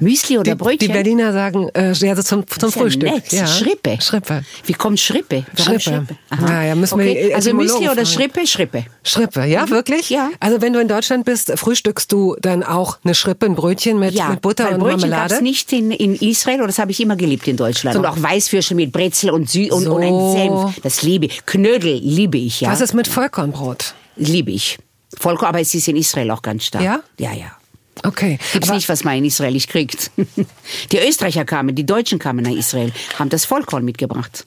[0.00, 0.78] Müsli oder die, Brötchen?
[0.78, 3.10] Die Berliner sagen, äh, ja, so zum, zum Frühstück.
[3.10, 3.32] Nett.
[3.32, 3.46] Ja.
[3.46, 3.98] Schrippe.
[4.00, 4.44] Schrippe.
[4.66, 5.44] Wie kommt Schrippe?
[5.56, 5.80] Warum Schrippe.
[5.80, 6.16] Schrippe?
[6.30, 6.64] Aha.
[6.64, 7.28] Ja, müssen okay.
[7.28, 8.06] wir also Müsli oder fragen.
[8.06, 8.46] Schrippe?
[8.46, 8.84] Schrippe.
[9.02, 9.70] Schrippe, ja, mhm.
[9.70, 10.10] wirklich?
[10.10, 10.30] Ja.
[10.40, 14.14] Also wenn du in Deutschland bist, frühstückst du dann auch eine Schrippe, ein Brötchen mit,
[14.14, 15.34] ja, mit Butter weil und Brötchen Marmelade?
[15.34, 17.96] gab's nicht in, in Israel, oder das habe ich immer geliebt in Deutschland.
[17.96, 19.94] Und auch Weißwürste mit Brezel und, Sü und, so.
[19.94, 20.80] und ein Senf.
[20.82, 21.46] Das liebe ich.
[21.46, 22.70] Knödel liebe ich, ja.
[22.70, 23.94] Was ist mit Vollkornbrot?
[24.16, 24.78] Liebe ich.
[25.16, 26.84] Vollkorn, aber es ist in Israel auch ganz stark.
[26.84, 27.00] Ja?
[27.18, 27.57] Ja, ja.
[28.04, 28.38] Okay.
[28.52, 30.10] Gibt's nicht, was man in Israel nicht kriegt.
[30.92, 34.46] Die Österreicher kamen, die Deutschen kamen nach Israel, haben das Vollkorn mitgebracht.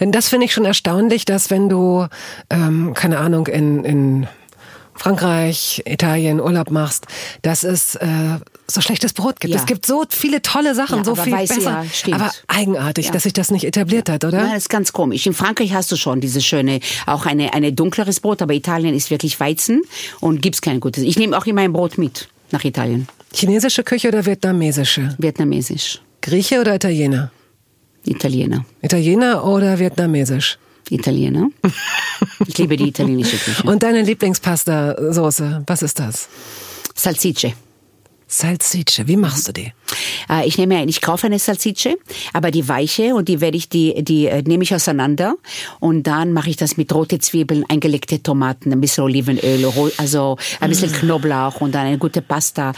[0.00, 2.06] Denn das finde ich schon erstaunlich, dass wenn du,
[2.50, 4.28] ähm, keine Ahnung, in, in
[4.98, 7.06] Frankreich, Italien Urlaub machst,
[7.42, 8.06] dass es äh,
[8.66, 9.54] so schlechtes Brot gibt.
[9.54, 9.60] Ja.
[9.60, 11.84] Es gibt so viele tolle Sachen, ja, so viel besser.
[12.06, 14.38] Ja, aber eigenartig, dass sich das nicht etabliert hat, oder?
[14.38, 15.26] Ja, das ist ganz komisch.
[15.26, 19.10] In Frankreich hast du schon diese schöne, auch eine, eine dunkleres Brot, aber Italien ist
[19.10, 19.82] wirklich Weizen
[20.20, 21.04] und gibt's kein gutes.
[21.04, 23.06] Ich nehme auch immer ein Brot mit nach Italien.
[23.32, 25.14] Chinesische Küche oder vietnamesische?
[25.18, 26.00] Vietnamesisch.
[26.20, 27.30] Grieche oder Italiener?
[28.04, 28.64] Italiener.
[28.82, 30.58] Italiener oder vietnamesisch?
[30.90, 31.50] Italiener.
[32.46, 33.62] Ich liebe die italienische Küche.
[33.64, 36.28] Und deine Lieblingspasta-Soße, was ist das?
[36.94, 37.52] Salsicce.
[38.30, 39.72] Salsicce, wie machst du die?
[40.28, 41.96] Äh, ich nehme ich kaufe eine Salsicce,
[42.34, 45.36] aber die weiche und die werde ich die die äh, nehme ich auseinander
[45.80, 50.68] und dann mache ich das mit rote Zwiebeln, eingelegte Tomaten, ein bisschen Olivenöl, also ein
[50.68, 50.94] bisschen mm.
[50.94, 52.72] Knoblauch und dann eine gute Pasta.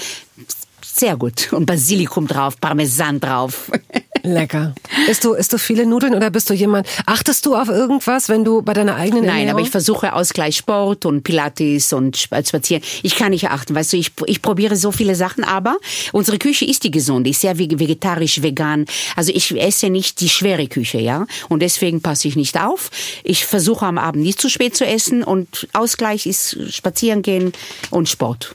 [0.93, 3.71] Sehr gut und Basilikum drauf, Parmesan drauf.
[4.23, 4.75] Lecker.
[5.09, 8.45] Isst du, isst du viele Nudeln oder bist du jemand, achtest du auf irgendwas, wenn
[8.45, 9.51] du bei deiner eigenen Nein, Ernährung?
[9.53, 12.83] aber ich versuche Ausgleich Sport und Pilates und Spazieren.
[13.03, 15.79] Ich kann nicht achten, weißt du, ich, ich probiere so viele Sachen, aber
[16.13, 18.85] unsere Küche ist die gesunde, ist sehr vegetarisch, vegan.
[19.17, 21.27] Also ich esse nicht die schwere Küche, ja.
[21.49, 22.91] Und deswegen passe ich nicht auf.
[23.25, 27.53] Ich versuche am Abend nicht zu spät zu essen und Ausgleich ist spazieren gehen
[27.91, 28.55] und Sport.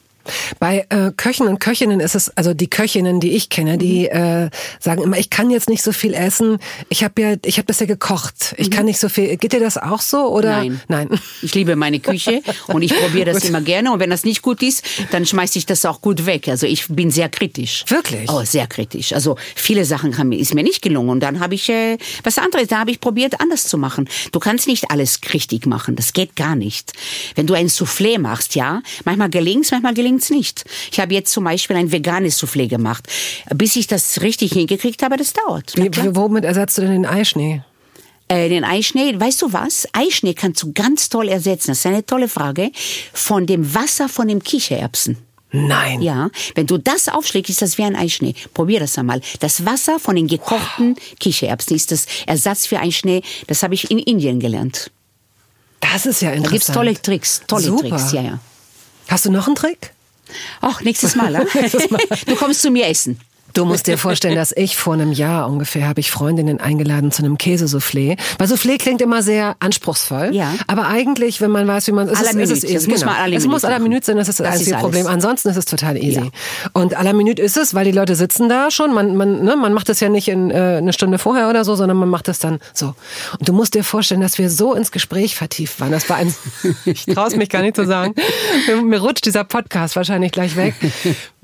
[0.59, 4.17] Bei äh, Köchen und Köchinnen ist es, also die Köchinnen, die ich kenne, die mhm.
[4.17, 6.59] äh, sagen immer, ich kann jetzt nicht so viel essen.
[6.89, 8.55] Ich habe ja, ich habe das ja gekocht.
[8.57, 8.73] Ich mhm.
[8.73, 9.37] kann nicht so viel.
[9.37, 10.57] Geht dir das auch so oder?
[10.57, 11.09] Nein, nein.
[11.41, 13.91] Ich liebe meine Küche und ich probiere das immer gerne.
[13.91, 16.47] Und wenn das nicht gut ist, dann schmeiße ich das auch gut weg.
[16.47, 17.85] Also ich bin sehr kritisch.
[17.87, 18.29] Wirklich?
[18.29, 19.13] Oh, sehr kritisch.
[19.13, 21.09] Also viele Sachen haben, ist mir nicht gelungen.
[21.09, 22.67] Und dann habe ich äh, was anderes.
[22.67, 24.09] Da habe ich probiert, anders zu machen.
[24.31, 25.95] Du kannst nicht alles richtig machen.
[25.95, 26.93] Das geht gar nicht.
[27.35, 30.65] Wenn du ein Soufflé machst, ja, manchmal gelingt's, manchmal gelingt's nicht.
[30.91, 33.07] Ich habe jetzt zum Beispiel ein veganes Soufflé gemacht.
[33.53, 35.73] Bis ich das richtig hingekriegt habe, das dauert.
[35.75, 37.63] Wie, womit ersetzt du denn den Eischnee?
[38.27, 39.87] Äh, den Eischnee, weißt du was?
[39.93, 41.71] Eischnee kannst du ganz toll ersetzen.
[41.71, 42.71] Das ist eine tolle Frage.
[43.13, 45.17] Von dem Wasser von dem Kichererbsen.
[45.51, 46.01] Nein.
[46.01, 48.33] Ja, wenn du das aufschlägst, ist das wie ein Eischnee.
[48.53, 49.21] Probier das einmal.
[49.39, 51.19] Das Wasser von den gekochten wow.
[51.19, 53.21] Kichererbsen ist das Ersatz für Eischnee.
[53.47, 54.91] Das habe ich in Indien gelernt.
[55.79, 56.45] Das ist ja interessant.
[56.45, 57.89] Da gibt's tolle Tricks, tolle Super.
[57.89, 58.39] Tricks, ja, ja.
[59.07, 59.93] Hast du noch einen Trick?
[60.61, 61.31] Ach, nächstes Mal.
[61.53, 62.01] nächstes Mal.
[62.25, 63.19] Du kommst zu mir essen.
[63.55, 67.23] Du musst dir vorstellen, dass ich vor einem Jahr ungefähr habe ich Freundinnen eingeladen zu
[67.23, 68.17] einem Käsesoufflé.
[68.37, 70.29] Weil Soufflé klingt immer sehr anspruchsvoll.
[70.33, 70.53] Ja.
[70.67, 72.75] Aber eigentlich, wenn man weiß, wie man es ist, ist es easy.
[72.75, 73.13] Es muss genau.
[73.13, 75.07] mal à Es muss à la minute sein, das ist das, das einzige Problem.
[75.07, 76.19] Ansonsten ist es total easy.
[76.19, 76.29] Ja.
[76.73, 78.93] Und à la minute ist es, weil die Leute sitzen da schon.
[78.93, 81.75] Man, man, ne, man macht es ja nicht in äh, eine Stunde vorher oder so,
[81.75, 82.93] sondern man macht es dann so.
[83.39, 85.91] Und du musst dir vorstellen, dass wir so ins Gespräch vertieft waren.
[85.91, 86.35] Das war ein,
[86.85, 88.15] ich traue es mich gar nicht zu sagen.
[88.67, 90.75] Mir, mir rutscht dieser Podcast wahrscheinlich gleich weg.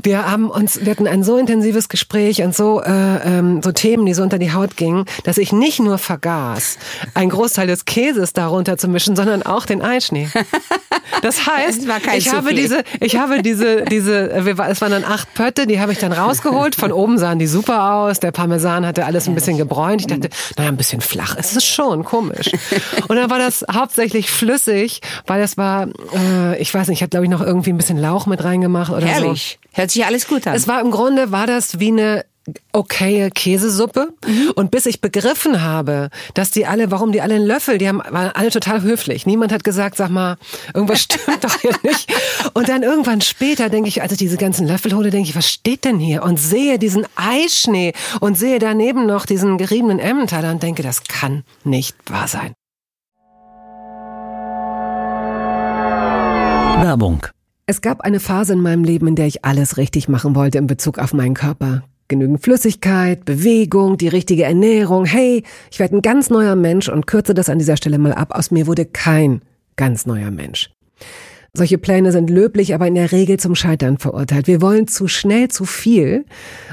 [0.03, 4.05] Wir haben uns, wir hatten ein so intensives Gespräch und so, äh, ähm, so Themen,
[4.05, 6.77] die so unter die Haut gingen, dass ich nicht nur vergaß,
[7.13, 10.29] einen Großteil des Käses darunter zu mischen, sondern auch den Eischnee.
[11.21, 15.79] Das heißt, ich habe diese, ich habe diese, diese, es waren dann acht Pötte, die
[15.79, 16.75] habe ich dann rausgeholt.
[16.75, 18.19] Von oben sahen die super aus.
[18.19, 20.01] Der Parmesan hatte alles ein bisschen gebräunt.
[20.01, 21.35] Ich dachte, naja, ein bisschen flach.
[21.37, 22.51] Es ist schon komisch.
[23.07, 27.11] Und dann war das hauptsächlich flüssig, weil es war, äh, ich weiß nicht, ich hatte
[27.11, 29.59] glaube ich noch irgendwie ein bisschen Lauch mit reingemacht oder Herrlich.
[29.60, 29.60] so.
[29.73, 30.55] Hört sich alles gut an.
[30.55, 32.25] Es war im Grunde, war das wie eine
[32.73, 34.13] okaye Käsesuppe.
[34.25, 34.51] Mhm.
[34.55, 37.99] Und bis ich begriffen habe, dass die alle, warum die alle einen Löffel, die haben,
[37.99, 39.25] waren alle total höflich.
[39.25, 40.37] Niemand hat gesagt, sag mal,
[40.73, 42.11] irgendwas stimmt doch hier nicht.
[42.53, 45.49] Und dann irgendwann später denke ich, als ich diese ganzen Löffel hole, denke ich, was
[45.49, 46.23] steht denn hier?
[46.23, 51.43] Und sehe diesen Eischnee und sehe daneben noch diesen geriebenen Emmentaler und denke, das kann
[51.63, 52.53] nicht wahr sein.
[56.83, 57.27] Werbung
[57.65, 60.67] es gab eine Phase in meinem Leben, in der ich alles richtig machen wollte in
[60.67, 61.83] Bezug auf meinen Körper.
[62.07, 65.05] Genügend Flüssigkeit, Bewegung, die richtige Ernährung.
[65.05, 68.35] Hey, ich werde ein ganz neuer Mensch und kürze das an dieser Stelle mal ab.
[68.35, 69.41] Aus mir wurde kein
[69.77, 70.71] ganz neuer Mensch.
[71.53, 74.47] Solche Pläne sind löblich, aber in der Regel zum Scheitern verurteilt.
[74.47, 76.25] Wir wollen zu schnell zu viel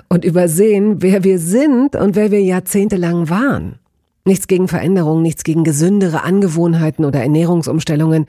[0.08, 3.78] und übersehen, wer wir sind und wer wir jahrzehntelang waren.
[4.24, 8.26] Nichts gegen Veränderungen, nichts gegen gesündere Angewohnheiten oder Ernährungsumstellungen.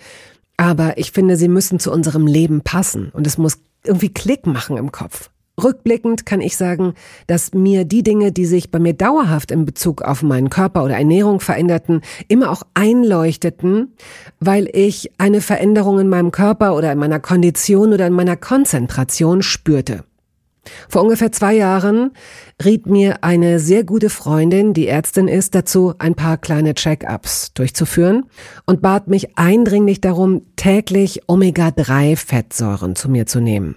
[0.60, 4.76] Aber ich finde, sie müssen zu unserem Leben passen und es muss irgendwie Klick machen
[4.76, 5.30] im Kopf.
[5.64, 6.96] Rückblickend kann ich sagen,
[7.28, 10.98] dass mir die Dinge, die sich bei mir dauerhaft in Bezug auf meinen Körper oder
[10.98, 13.94] Ernährung veränderten, immer auch einleuchteten,
[14.42, 19.42] weil ich eine Veränderung in meinem Körper oder in meiner Kondition oder in meiner Konzentration
[19.42, 20.04] spürte.
[20.88, 22.12] Vor ungefähr zwei Jahren
[22.64, 28.26] riet mir eine sehr gute Freundin, die Ärztin ist, dazu, ein paar kleine Check-ups durchzuführen
[28.66, 33.76] und bat mich eindringlich darum, täglich Omega-3-Fettsäuren zu mir zu nehmen.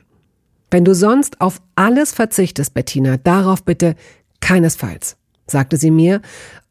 [0.70, 3.94] Wenn du sonst auf alles verzichtest, Bettina, darauf bitte
[4.40, 5.16] keinesfalls,
[5.46, 6.20] sagte sie mir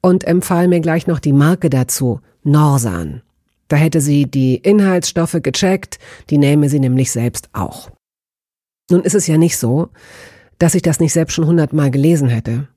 [0.01, 3.21] und empfahl mir gleich noch die Marke dazu, Norsan.
[3.67, 7.91] Da hätte sie die Inhaltsstoffe gecheckt, die nähme sie nämlich selbst auch.
[8.91, 9.89] Nun ist es ja nicht so,
[10.59, 12.67] dass ich das nicht selbst schon hundertmal gelesen hätte.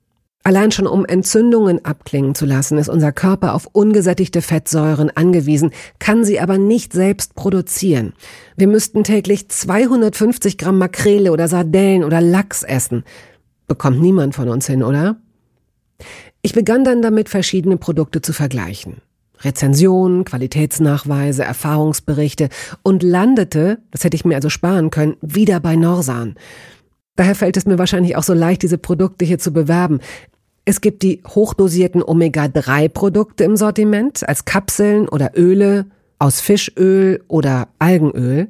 [0.43, 6.23] Allein schon um Entzündungen abklingen zu lassen, ist unser Körper auf ungesättigte Fettsäuren angewiesen, kann
[6.23, 8.13] sie aber nicht selbst produzieren.
[8.55, 13.03] Wir müssten täglich 250 Gramm Makrele oder Sardellen oder Lachs essen.
[13.67, 15.17] Bekommt niemand von uns hin, oder?
[16.43, 18.97] Ich begann dann damit, verschiedene Produkte zu vergleichen.
[19.41, 22.49] Rezensionen, Qualitätsnachweise, Erfahrungsberichte
[22.83, 26.35] und landete, das hätte ich mir also sparen können, wieder bei Norsan.
[27.15, 29.99] Daher fällt es mir wahrscheinlich auch so leicht, diese Produkte hier zu bewerben.
[30.65, 35.85] Es gibt die hochdosierten Omega-3-Produkte im Sortiment als Kapseln oder Öle
[36.19, 38.47] aus Fischöl oder Algenöl.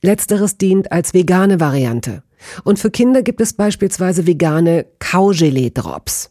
[0.00, 2.22] Letzteres dient als vegane Variante.
[2.64, 6.30] Und für Kinder gibt es beispielsweise vegane Kaugelee-Drops.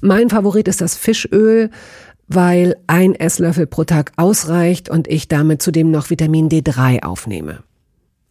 [0.00, 1.70] Mein Favorit ist das Fischöl,
[2.30, 7.62] weil ein Esslöffel pro Tag ausreicht und ich damit zudem noch Vitamin D3 aufnehme.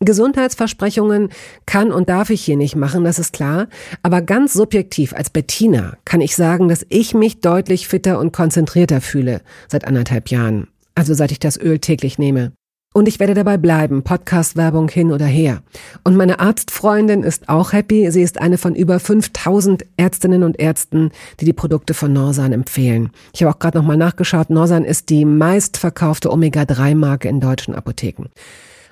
[0.01, 1.29] Gesundheitsversprechungen
[1.65, 3.67] kann und darf ich hier nicht machen, das ist klar.
[4.01, 9.01] Aber ganz subjektiv als Bettina kann ich sagen, dass ich mich deutlich fitter und konzentrierter
[9.01, 10.67] fühle seit anderthalb Jahren.
[10.95, 12.53] Also seit ich das Öl täglich nehme.
[12.91, 15.61] Und ich werde dabei bleiben, Podcast-Werbung hin oder her.
[16.03, 18.09] Und meine Arztfreundin ist auch happy.
[18.09, 23.11] Sie ist eine von über 5000 Ärztinnen und Ärzten, die die Produkte von Norsan empfehlen.
[23.31, 24.49] Ich habe auch gerade nochmal nachgeschaut.
[24.49, 28.29] Norsan ist die meistverkaufte Omega-3-Marke in deutschen Apotheken.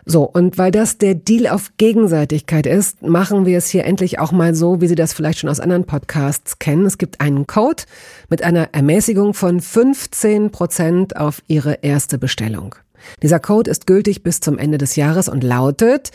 [0.10, 4.32] So, und weil das der Deal auf Gegenseitigkeit ist, machen wir es hier endlich auch
[4.32, 6.86] mal so, wie Sie das vielleicht schon aus anderen Podcasts kennen.
[6.86, 7.84] Es gibt einen Code
[8.30, 12.76] mit einer Ermäßigung von 15 Prozent auf Ihre erste Bestellung.
[13.22, 16.12] Dieser Code ist gültig bis zum Ende des Jahres und lautet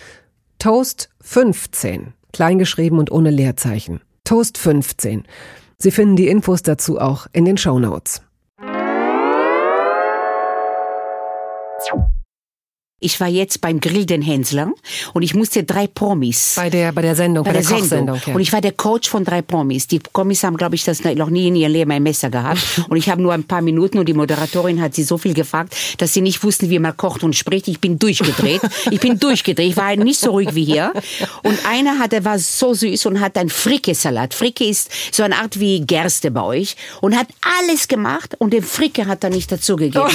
[0.59, 4.01] Toast 15, kleingeschrieben und ohne Leerzeichen.
[4.25, 5.25] Toast 15.
[5.79, 8.23] Sie finden die Infos dazu auch in den Show Notes.
[13.03, 14.73] Ich war jetzt beim Grill den Hänsler
[15.13, 16.55] und ich musste drei Promis.
[16.57, 18.21] Bei der, bei der Sendung, bei, bei der, der Sendung.
[18.25, 18.35] Ja.
[18.35, 19.89] Und ich war der Coach von drei Promis.
[19.89, 22.61] Die Promis haben, glaube ich, das noch nie in ihrem Leben ein Messer gehabt.
[22.89, 25.75] und ich habe nur ein paar Minuten und die Moderatorin hat sie so viel gefragt,
[25.99, 27.67] dass sie nicht wussten, wie man kocht und spricht.
[27.67, 28.61] Ich bin durchgedreht.
[28.91, 29.71] Ich bin durchgedreht.
[29.71, 30.93] Ich war nicht so ruhig wie hier.
[31.43, 34.33] Und einer hatte, war so süß und hat einen Fricke-Salat.
[34.33, 37.27] Fricke ist so eine Art wie Gerste bei euch und hat
[37.59, 40.09] alles gemacht und den Fricke hat er nicht dazugegeben.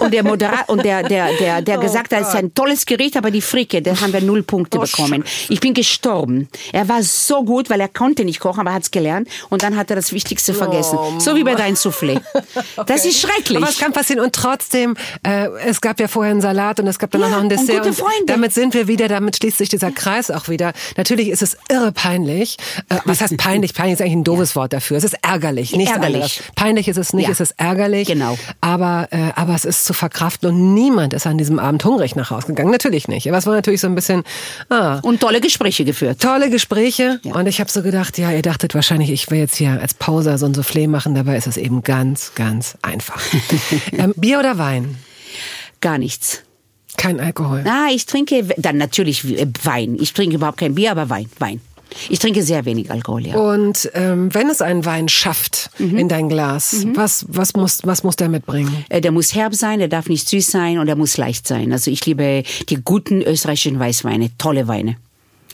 [0.00, 1.80] und der Moderator und der, der, der, der oh.
[1.80, 4.78] gesagt hat, das ist ein tolles Gericht, aber die Fricke, da haben wir null Punkte
[4.78, 5.24] oh, bekommen.
[5.48, 6.48] Ich bin gestorben.
[6.72, 9.28] Er war so gut, weil er konnte nicht kochen, aber er hat es gelernt.
[9.50, 10.98] Und dann hat er das Wichtigste vergessen.
[11.00, 12.20] Oh, so wie bei deinem Soufflé.
[12.76, 12.84] okay.
[12.86, 13.58] Das ist schrecklich.
[13.58, 14.24] Aber es kann passieren.
[14.24, 17.40] Und trotzdem, äh, es gab ja vorher einen Salat und es gab dann ja, noch
[17.40, 17.76] ein Dessert.
[17.76, 18.20] Und, gute Freunde.
[18.20, 20.72] und damit sind wir wieder, damit schließt sich dieser Kreis auch wieder.
[20.96, 22.56] Natürlich ist es irre peinlich.
[22.88, 23.74] Äh, was heißt peinlich?
[23.74, 24.56] Peinlich ist eigentlich ein doofes ja.
[24.56, 24.96] Wort dafür.
[24.96, 26.14] Es ist ärgerlich, nichts ärgerlich.
[26.16, 26.42] anderes.
[26.54, 27.32] Peinlich ist es nicht, ja.
[27.32, 28.08] es ist ärgerlich.
[28.08, 28.38] Genau.
[28.60, 32.30] Aber, äh, aber es ist zu verkraften und niemand ist an diesem Abend hungrig nach
[32.30, 32.70] Hause gegangen.
[32.70, 33.28] Natürlich nicht.
[33.28, 34.22] Aber es war natürlich so ein bisschen.
[34.68, 36.20] Ah, und tolle Gespräche geführt.
[36.20, 37.20] Tolle Gespräche.
[37.22, 37.34] Ja.
[37.34, 40.38] Und ich habe so gedacht, ja, ihr dachtet wahrscheinlich, ich will jetzt hier als Pauser
[40.38, 41.14] so ein Soufflé machen.
[41.14, 43.20] Dabei ist es eben ganz, ganz einfach.
[43.92, 44.96] ähm, Bier oder Wein?
[45.80, 46.42] Gar nichts.
[46.96, 47.64] Kein Alkohol.
[47.66, 49.24] Ah, ich trinke dann natürlich
[49.64, 49.96] Wein.
[50.00, 51.60] Ich trinke überhaupt kein Bier, aber Wein, Wein.
[52.08, 53.36] Ich trinke sehr wenig Alkohol, ja.
[53.36, 55.96] Und ähm, wenn es einen Wein schafft mhm.
[55.96, 56.96] in dein Glas, mhm.
[56.96, 58.84] was, was, muss, was muss der mitbringen?
[58.88, 61.72] Äh, der muss herb sein, der darf nicht süß sein und der muss leicht sein.
[61.72, 64.96] Also ich liebe die guten österreichischen Weißweine, tolle Weine.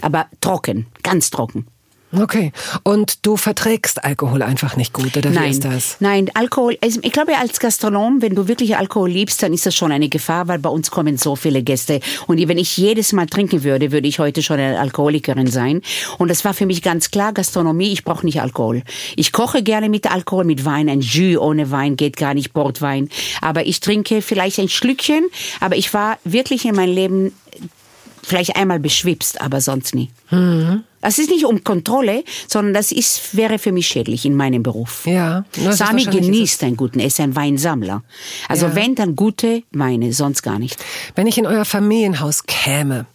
[0.00, 1.66] Aber trocken, ganz trocken.
[2.14, 2.52] Okay.
[2.82, 5.50] Und du verträgst Alkohol einfach nicht gut, oder wie Nein.
[5.50, 5.96] ist das?
[6.00, 9.74] Nein, Alkohol, also ich glaube, als Gastronom, wenn du wirklich Alkohol liebst, dann ist das
[9.74, 12.00] schon eine Gefahr, weil bei uns kommen so viele Gäste.
[12.26, 15.80] Und wenn ich jedes Mal trinken würde, würde ich heute schon eine Alkoholikerin sein.
[16.18, 18.82] Und das war für mich ganz klar, Gastronomie, ich brauche nicht Alkohol.
[19.16, 20.88] Ich koche gerne mit Alkohol, mit Wein.
[20.88, 23.08] Ein Jus ohne Wein geht gar nicht, Portwein.
[23.40, 25.24] Aber ich trinke vielleicht ein Schlückchen,
[25.60, 27.32] aber ich war wirklich in meinem Leben
[28.22, 30.10] vielleicht einmal beschwipst, aber sonst nie.
[30.30, 30.84] Mhm.
[31.00, 35.04] Das ist nicht um Kontrolle, sondern das ist, wäre für mich schädlich in meinem Beruf.
[35.04, 35.44] Ja.
[35.70, 38.04] Sami genießt einen guten, er ist ein Weinsammler.
[38.48, 38.74] Also ja.
[38.76, 40.76] wenn, dann gute Weine, sonst gar nicht.
[41.16, 43.06] Wenn ich in euer Familienhaus käme,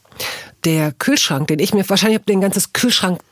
[0.66, 2.74] der Kühlschrank, den ich mir wahrscheinlich habe, den ganzes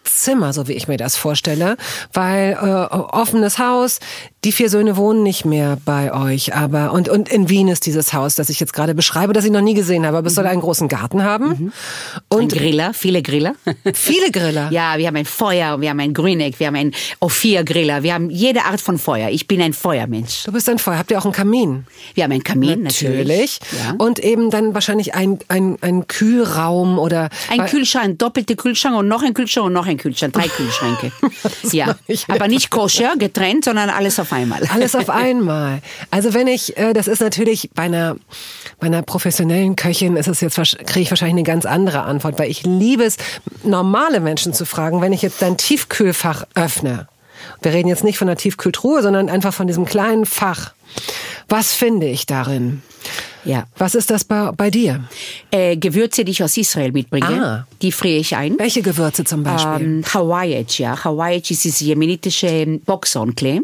[0.05, 1.77] Kühlschrankzimmer, so wie ich mir das vorstelle,
[2.13, 3.99] weil äh, offenes Haus,
[4.43, 8.13] die vier Söhne wohnen nicht mehr bei euch, aber und und in Wien ist dieses
[8.13, 10.35] Haus, das ich jetzt gerade beschreibe, das ich noch nie gesehen habe, aber es mhm.
[10.35, 11.73] soll einen großen Garten haben mhm.
[12.29, 13.55] und ein Griller, viele Griller,
[13.93, 14.69] viele Griller.
[14.71, 18.13] ja, wir haben ein Feuer, wir haben ein Grüneck, wir haben ein Ophir Griller, wir
[18.13, 19.29] haben jede Art von Feuer.
[19.29, 20.43] Ich bin ein Feuermensch.
[20.43, 20.97] Du bist ein Feuer.
[20.99, 21.85] Habt ihr auch einen Kamin?
[22.13, 23.59] Wir haben einen Kamin natürlich, natürlich.
[23.83, 23.95] Ja.
[23.97, 29.23] und eben dann wahrscheinlich ein ein ein Kühlraum oder ein Kühlschrank, doppelte Kühlschrank und noch
[29.23, 31.11] ein Kühlschrank und noch ein Kühlschrank, drei Kühlschränke.
[31.71, 31.95] ja,
[32.27, 34.61] aber nicht koscher getrennt, sondern alles auf einmal.
[34.71, 35.81] Alles auf einmal.
[36.11, 38.15] Also wenn ich, äh, das ist natürlich bei einer,
[38.79, 42.49] bei einer professionellen Köchin ist es jetzt, kriege ich wahrscheinlich eine ganz andere Antwort, weil
[42.49, 43.17] ich liebe es,
[43.63, 47.07] normale Menschen zu fragen, wenn ich jetzt dein Tiefkühlfach öffne.
[47.61, 50.73] Wir reden jetzt nicht von der Tiefkühltruhe, sondern einfach von diesem kleinen Fach.
[51.47, 52.81] Was finde ich darin?
[53.45, 53.65] Ja.
[53.77, 55.03] Was ist das bei, bei dir?
[55.51, 57.45] Äh, Gewürze, die ich aus Israel mitbringe.
[57.45, 57.67] Ah.
[57.81, 58.57] Die friere ich ein.
[58.57, 59.85] Welche Gewürze zum Beispiel?
[59.85, 61.03] Ähm, Hawaii, ja.
[61.03, 63.61] Hawaii ist dieses jemenitische Boxhornklee.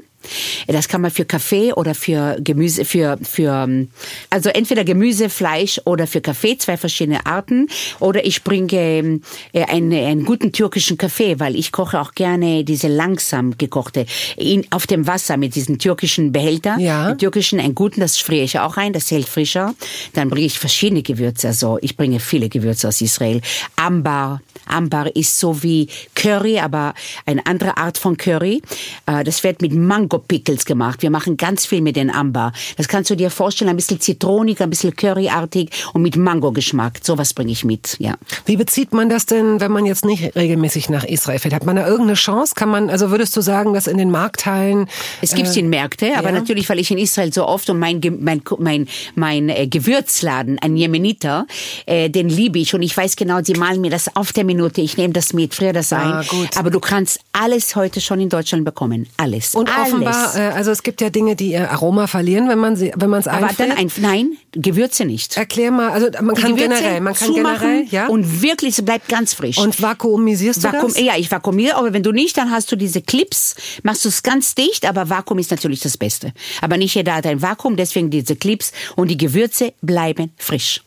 [0.68, 3.88] Das kann man für Kaffee oder für Gemüse, für, für,
[4.30, 7.68] also entweder Gemüse, Fleisch oder für Kaffee, zwei verschiedene Arten.
[8.00, 9.22] Oder ich bringe
[9.54, 14.06] äh, einen, einen guten türkischen Kaffee, weil ich koche auch gerne diese langsam gekochte
[14.38, 16.78] in, auf dem Wasser mit diesen türkischen Behälter.
[16.80, 17.16] Ja.
[17.16, 19.74] Türkischen, einen guten, das friere ich auch ein, das hält frischer.
[20.14, 23.42] Dann bringe ich verschiedene Gewürze, also ich bringe viele Gewürze aus Israel.
[23.76, 26.94] Ambar, Ambar ist so wie Curry, aber
[27.26, 28.62] eine andere Art von Curry.
[29.06, 31.02] Äh, das wird mit Mango Mango-Pickles gemacht.
[31.02, 32.52] Wir machen ganz viel mit den Amber.
[32.78, 37.00] Das kannst du dir vorstellen, ein bisschen zitronig, ein bisschen curryartig und mit Mango-Geschmack.
[37.02, 38.16] Sowas bringe ich mit, ja.
[38.46, 41.54] Wie bezieht man das denn, wenn man jetzt nicht regelmäßig nach Israel fährt?
[41.54, 42.54] Hat man da irgendeine Chance?
[42.56, 44.88] Kann man, also würdest du sagen, dass in den Marktteilen...
[45.22, 46.36] Es gibt äh, in Märkte, aber ja?
[46.36, 50.76] natürlich, weil ich in Israel so oft und mein, mein, mein, mein äh, Gewürzladen, ein
[50.76, 51.48] Jemeniter,
[51.86, 54.82] äh, den liebe ich und ich weiß genau, sie malen mir das auf der Minute.
[54.82, 56.08] Ich nehme das mit, friere das ein.
[56.08, 56.24] Ah,
[56.56, 59.08] aber du kannst alles heute schon in Deutschland bekommen.
[59.18, 59.56] Alles.
[59.56, 60.01] Und alles.
[60.10, 63.10] Offenbar, äh, also es gibt ja Dinge, die ihr Aroma verlieren, wenn man sie, wenn
[63.10, 63.60] man es einfriert.
[63.60, 65.38] Aber dann ein, nein, Gewürze nicht.
[65.38, 68.08] Erklär mal, also man kann generell, man kann generell, ja.
[68.08, 69.58] Und wirklich, es bleibt ganz frisch.
[69.58, 71.00] Und vakuumisierst du Vakuum, das?
[71.00, 74.24] Ja, ich vakuumiere, aber wenn du nicht, dann hast du diese Clips, machst du es
[74.24, 76.34] ganz dicht, aber Vakuum ist natürlich das Beste.
[76.62, 80.82] Aber nicht jeder hat ein Vakuum, deswegen diese Clips und die Gewürze bleiben frisch.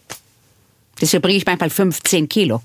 [1.00, 2.62] Deswegen bringe ich manchmal 15 Kilo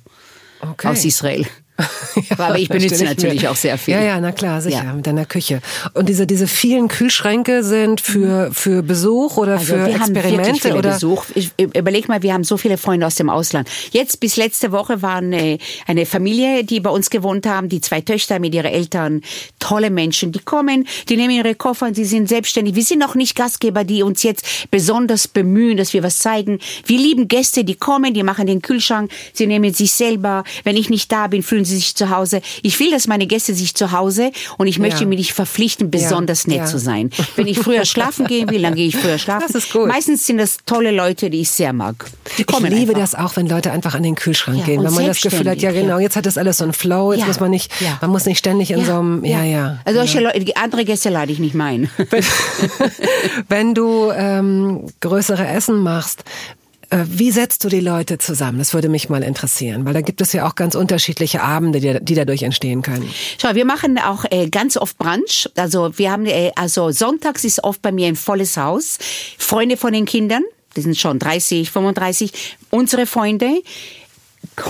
[0.61, 0.87] okay.
[0.87, 1.45] aus Israel.
[2.15, 3.93] ja, aber ich benutze natürlich auch sehr viel.
[3.93, 4.93] Ja, ja, na klar, sicher, ja.
[4.93, 5.61] mit deiner Küche.
[5.93, 10.69] Und diese, diese vielen Kühlschränke sind für, für Besuch oder also für wir Experimente?
[10.69, 10.91] Haben oder?
[10.91, 11.25] Besuch.
[11.35, 13.69] Ich, überleg mal, wir haben so viele Freunde aus dem Ausland.
[13.91, 15.57] Jetzt bis letzte Woche war eine,
[15.87, 19.21] eine Familie, die bei uns gewohnt haben, die zwei Töchter mit ihren Eltern,
[19.59, 22.75] tolle Menschen, die kommen, die nehmen ihre Koffer und sie sind selbstständig.
[22.75, 26.59] Wir sind auch nicht Gastgeber, die uns jetzt besonders bemühen, dass wir was zeigen.
[26.85, 30.43] Wir lieben Gäste, die kommen, die machen den Kühlschrank, sie nehmen sich selber.
[30.63, 32.41] Wenn ich nicht da bin, fühlen sie sich zu Hause.
[32.61, 35.07] Ich will, dass meine Gäste sich zu Hause und ich möchte ja.
[35.07, 36.49] mich nicht verpflichten, besonders ja.
[36.49, 36.65] nett ja.
[36.65, 37.09] zu sein.
[37.35, 39.45] Wenn ich früher schlafen gehen will, dann gehe ich früher schlafen.
[39.47, 39.87] Das ist gut.
[39.87, 42.05] Meistens sind das tolle Leute, die ich sehr mag.
[42.37, 43.01] Die kommen ich liebe einfach.
[43.01, 45.71] das auch, wenn Leute einfach an den Kühlschrank gehen, wenn man das Gefühl hat, ja
[45.71, 48.37] genau, jetzt hat das alles so einen Flow, jetzt muss man nicht, man muss nicht
[48.37, 49.79] ständig in so einem, ja, ja.
[49.85, 51.89] Also solche Leute, die andere Gäste lade ich nicht meinen.
[52.09, 52.23] Wenn,
[53.49, 56.23] wenn du ähm, größere Essen machst,
[56.91, 58.57] wie setzt du die Leute zusammen?
[58.57, 61.99] Das würde mich mal interessieren, weil da gibt es ja auch ganz unterschiedliche Abende, die,
[62.01, 63.09] die dadurch entstehen können.
[63.39, 65.49] Schau, wir machen auch äh, ganz oft Brunch.
[65.55, 68.97] Also wir haben, äh, also sonntags ist oft bei mir ein volles Haus.
[69.37, 70.43] Freunde von den Kindern,
[70.75, 73.61] die sind schon 30, 35, unsere Freunde.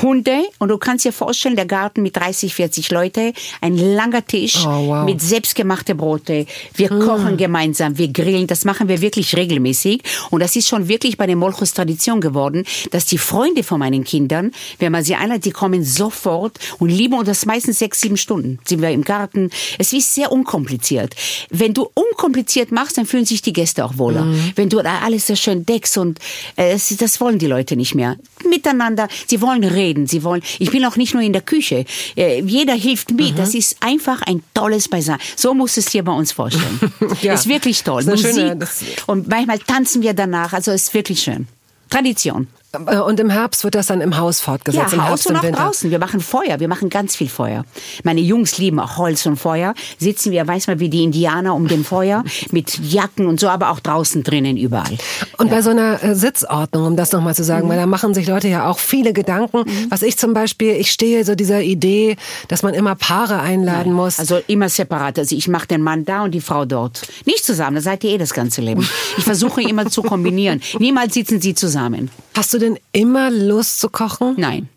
[0.02, 4.66] Hunde und du kannst dir vorstellen, der Garten mit 30, 40 Leute, ein langer Tisch
[4.66, 5.06] oh, wow.
[5.06, 6.46] mit selbstgemachte Brote.
[6.76, 7.00] Wir mm.
[7.00, 11.28] kochen gemeinsam, wir grillen, das machen wir wirklich regelmäßig und das ist schon wirklich bei
[11.28, 15.52] den Molchus Tradition geworden, dass die Freunde von meinen Kindern, wenn man sie einlädt, die
[15.52, 18.60] kommen sofort und lieben und das meistens sechs, sieben Stunden.
[18.66, 19.50] Sind wir im Garten.
[19.78, 21.16] Es ist sehr unkompliziert.
[21.50, 24.26] Wenn du unkompliziert machst, dann fühlen sich die Gäste auch wohler.
[24.26, 24.52] Mm.
[24.56, 26.20] Wenn du da alles so schön deckst und
[26.56, 28.18] äh, das wollen die Leute nicht mehr.
[28.50, 30.08] Miteinander, sie wollen reden.
[30.08, 31.86] Sie wollen, ich bin auch nicht nur in der Küche.
[32.16, 33.32] Äh, jeder hilft mit.
[33.32, 33.36] Mhm.
[33.38, 35.22] Das ist einfach ein tolles Beisammen.
[35.36, 36.80] So musst du es dir bei uns vorstellen.
[37.22, 37.34] ja.
[37.34, 38.02] Ist wirklich toll.
[38.02, 38.36] Ist Musik.
[38.36, 38.68] Schöne,
[39.08, 40.54] und manchmal tanzen wir danach.
[40.54, 41.48] Also ist wirklich schön.
[41.90, 42.48] Tradition.
[42.72, 44.92] Äh, und im Herbst wird das dann im Haus fortgesetzt?
[44.92, 45.92] Ja, im Haus Herbst und auch draußen.
[45.92, 46.60] Wir machen Feuer.
[46.60, 47.66] Wir machen ganz viel Feuer.
[48.04, 49.74] Meine Jungs lieben auch Holz und Feuer.
[49.98, 53.72] Sitzen wir, weiß man, wie die Indianer um den Feuer mit Jacken und so, aber
[53.72, 54.98] auch draußen drinnen überall.
[55.38, 55.56] Und ja.
[55.56, 57.72] bei so einer äh, Sitzordnung, um das nochmal zu sagen, mhm.
[57.72, 59.60] weil da machen sich Leute ja auch viele Gedanken.
[59.60, 59.88] Mhm.
[59.90, 62.18] Was ich zum Beispiel, ich stehe so dieser Idee,
[62.48, 63.94] dass man immer Paare einladen Nein.
[63.94, 64.20] muss.
[64.20, 65.18] Also immer separat.
[65.18, 67.08] Also ich mache den Mann da und die Frau dort.
[67.26, 68.88] Nicht zusammen, da seid ihr eh das ganze Leben.
[69.18, 70.62] Ich versuche immer zu kombinieren.
[70.80, 72.12] Niemals sitzen sie zusammen.
[72.36, 74.36] Hast du denn immer Lust zu kochen?
[74.38, 74.70] Nein.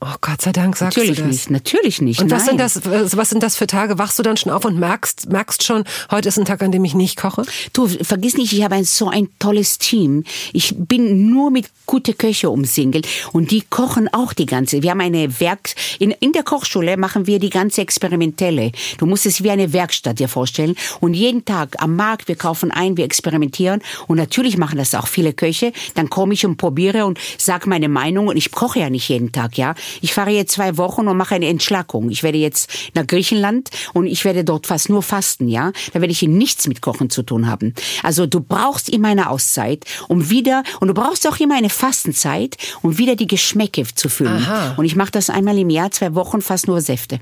[0.00, 1.32] Oh Gott sei Dank sagst natürlich du das.
[1.32, 2.20] nicht, natürlich nicht.
[2.20, 3.98] Und was sind das, was sind das für Tage?
[3.98, 5.82] Wachst du dann schon auf und merkst, merkst schon,
[6.12, 7.42] heute ist ein Tag, an dem ich nicht koche?
[7.72, 10.22] Du, vergiss nicht, ich habe ein, so ein tolles Team.
[10.52, 14.84] Ich bin nur mit gute Köche umsingelt und die kochen auch die ganze.
[14.84, 18.70] Wir haben eine Werk, in, in der Kochschule machen wir die ganze experimentelle.
[18.98, 22.70] Du musst es wie eine Werkstatt dir vorstellen und jeden Tag am Markt, wir kaufen
[22.70, 25.72] ein, wir experimentieren und natürlich machen das auch viele Köche.
[25.94, 29.32] Dann komme ich und probiere und sage meine Meinung und ich koche ja nicht jeden
[29.32, 32.10] Tag, ja ich fahre jetzt zwei Wochen und mache eine Entschlackung.
[32.10, 35.72] Ich werde jetzt nach Griechenland und ich werde dort fast nur fasten, ja.
[35.92, 37.74] Da werde ich nichts mit Kochen zu tun haben.
[38.02, 42.56] Also du brauchst immer eine Auszeit, um wieder, und du brauchst auch immer eine Fastenzeit,
[42.82, 44.42] um wieder die Geschmäcke zu fühlen.
[44.42, 44.74] Aha.
[44.76, 47.18] Und ich mache das einmal im Jahr, zwei Wochen, fast nur Säfte.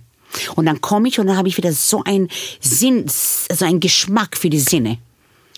[0.55, 2.29] Und dann komme ich und dann habe ich wieder so einen
[2.61, 4.99] Sinn, so einen Geschmack für die Sinne.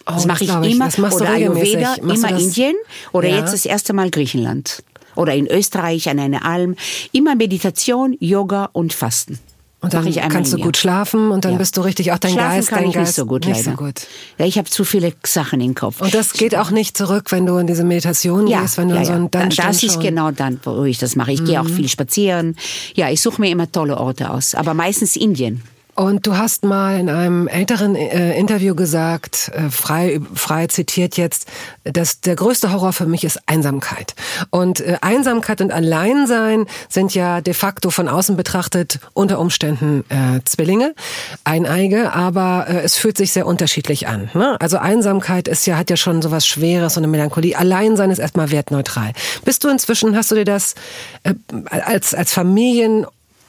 [0.07, 0.89] Oh, das mache ich, ich immer.
[0.89, 2.77] Das oder Ayurveda, immer Indien
[3.13, 3.39] oder ja.
[3.39, 4.83] jetzt das erste Mal Griechenland
[5.19, 6.77] oder in Österreich an einer Alm.
[7.13, 9.39] Immer Meditation, Yoga und Fasten.
[9.81, 11.59] Und dann kannst du gut schlafen und dann ja.
[11.59, 13.59] bist du richtig auch dein schlafen Geist, kann dein ich Geist nicht so gut nicht
[13.59, 13.71] leider.
[13.71, 14.07] so gut.
[14.37, 16.01] Ja, ich habe zu viele Sachen im Kopf.
[16.01, 18.97] Und das geht auch nicht zurück, wenn du in diese Meditation ja, gehst, wenn du
[18.97, 21.31] ja, so ein dann Das ist genau dann, wo ich das mache.
[21.31, 21.45] Ich mhm.
[21.45, 21.75] gehe auch mhm.
[21.75, 22.57] viel spazieren.
[22.97, 25.63] Ja, ich suche mir immer tolle Orte aus, aber meistens Indien.
[25.99, 31.49] Und du hast mal in einem älteren äh, Interview gesagt, äh, frei, frei zitiert jetzt,
[31.83, 34.15] dass der größte Horror für mich ist Einsamkeit.
[34.51, 40.39] Und äh, Einsamkeit und Alleinsein sind ja de facto von außen betrachtet unter Umständen äh,
[40.45, 40.95] Zwillinge,
[41.43, 44.31] Eineige, aber äh, es fühlt sich sehr unterschiedlich an.
[44.35, 44.57] Ne?
[44.61, 47.57] Also Einsamkeit ist ja, hat ja schon sowas Schweres, so eine Melancholie.
[47.57, 49.15] Alleinsein ist erstmal wertneutral.
[49.45, 50.77] Bist du inzwischen, hast du dir das
[51.25, 51.35] äh,
[51.71, 52.33] als, als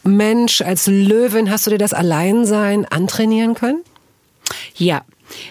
[0.10, 3.84] Familienmensch, als Löwin, hast du dir das Alleinsein antrainieren können?
[4.76, 5.04] Ja,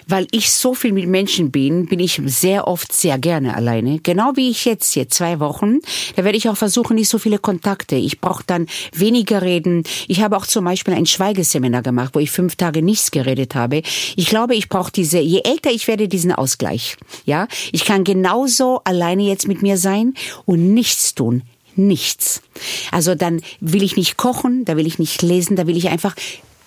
[0.08, 4.00] weil ich so viel mit Menschen bin, bin ich sehr oft sehr gerne alleine.
[4.00, 5.78] Genau wie ich jetzt hier, zwei Wochen.
[6.16, 7.94] Da werde ich auch versuchen, nicht so viele Kontakte.
[7.94, 9.84] Ich brauche dann weniger reden.
[10.08, 13.82] Ich habe auch zum Beispiel ein Schweigeseminar gemacht, wo ich fünf Tage nichts geredet habe.
[14.16, 16.96] Ich glaube, ich brauche diese, je älter ich werde, diesen Ausgleich.
[17.26, 20.14] Ja, ich kann genauso alleine jetzt mit mir sein
[20.46, 21.44] und nichts tun
[21.78, 22.42] nichts.
[22.90, 26.14] Also dann will ich nicht kochen, da will ich nicht lesen, da will ich einfach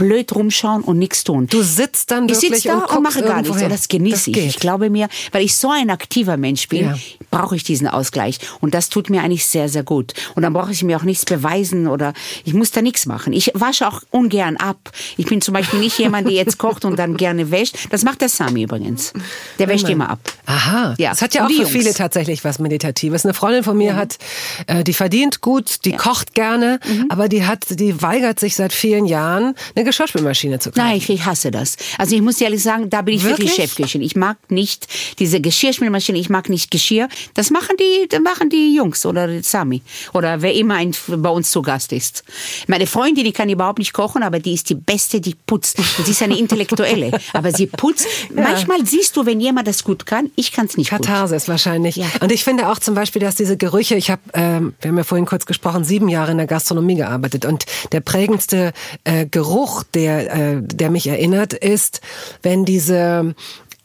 [0.01, 1.45] blöd rumschauen und nichts tun.
[1.47, 3.55] Du sitzt dann ich wirklich sitze da und, und, mache gar nichts.
[3.55, 3.65] hin.
[3.65, 4.47] Und das genieße das ich.
[4.47, 6.95] Ich glaube mir, weil ich so ein aktiver Mensch bin, Ja.
[7.29, 8.39] brauche ich diesen Ausgleich.
[8.61, 10.13] Und das tut mir eigentlich sehr, sehr gut.
[10.35, 12.13] Und dann brauche ich mir auch nichts beweisen oder
[12.45, 13.31] ich muss da nichts machen.
[13.31, 14.91] Ich wasche auch ungern ab.
[15.17, 17.75] Ich bin zum Beispiel nicht jemand, der jetzt kocht und dann gerne wäscht.
[17.91, 19.13] Das macht der Sami übrigens.
[19.59, 20.19] Der wäscht immer ab.
[20.47, 21.11] Aha, Ja.
[21.11, 21.71] das hat ja Und auch für Jungs.
[21.71, 23.23] viele tatsächlich was Meditatives.
[23.23, 24.17] Eine Freundin von mir hat,
[24.65, 27.05] äh, die verdient gut, die kocht gerne, Mhm.
[27.09, 30.85] aber die hat, die weigert sich seit vielen Jahren, eine Geschirrspülmaschine zu kaufen.
[30.85, 31.77] Nein, ich, ich hasse das.
[31.97, 33.69] Also ich muss ehrlich sagen, da bin ich wirklich, Wirklich?
[33.69, 34.01] Chefköchin.
[34.01, 34.87] Ich mag nicht
[35.19, 37.07] diese Geschirrspülmaschine, ich mag nicht Geschirr.
[37.33, 39.81] Das machen die, das machen die Jungs oder Sami
[40.13, 42.23] oder wer immer ein, bei uns zu Gast ist.
[42.67, 45.77] Meine Freundin, die kann überhaupt nicht kochen, aber die ist die Beste, die putzt.
[46.03, 48.07] Sie ist eine Intellektuelle, aber sie putzt.
[48.33, 51.01] Manchmal siehst du, wenn jemand das gut kann, ich kann es nicht gut.
[51.01, 51.95] Katharsis wahrscheinlich.
[51.95, 52.07] Ja.
[52.21, 55.03] Und ich finde auch zum Beispiel, dass diese Gerüche, ich habe, ähm, wir haben ja
[55.03, 58.73] vorhin kurz gesprochen, sieben Jahre in der Gastronomie gearbeitet und der prägendste
[59.03, 62.01] äh, Geruch, der, äh, der mich erinnert, ist,
[62.41, 63.35] wenn diese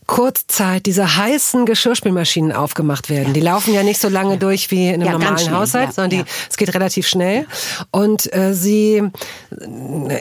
[0.07, 3.35] Kurzzeit diese heißen Geschirrspülmaschinen aufgemacht werden.
[3.35, 5.93] Die laufen ja nicht so lange durch wie in einem Ja, normalen schnell, Haushalt, ja,
[5.93, 6.25] sondern die, ja.
[6.49, 7.47] es geht relativ schnell.
[7.91, 9.03] Und äh, sie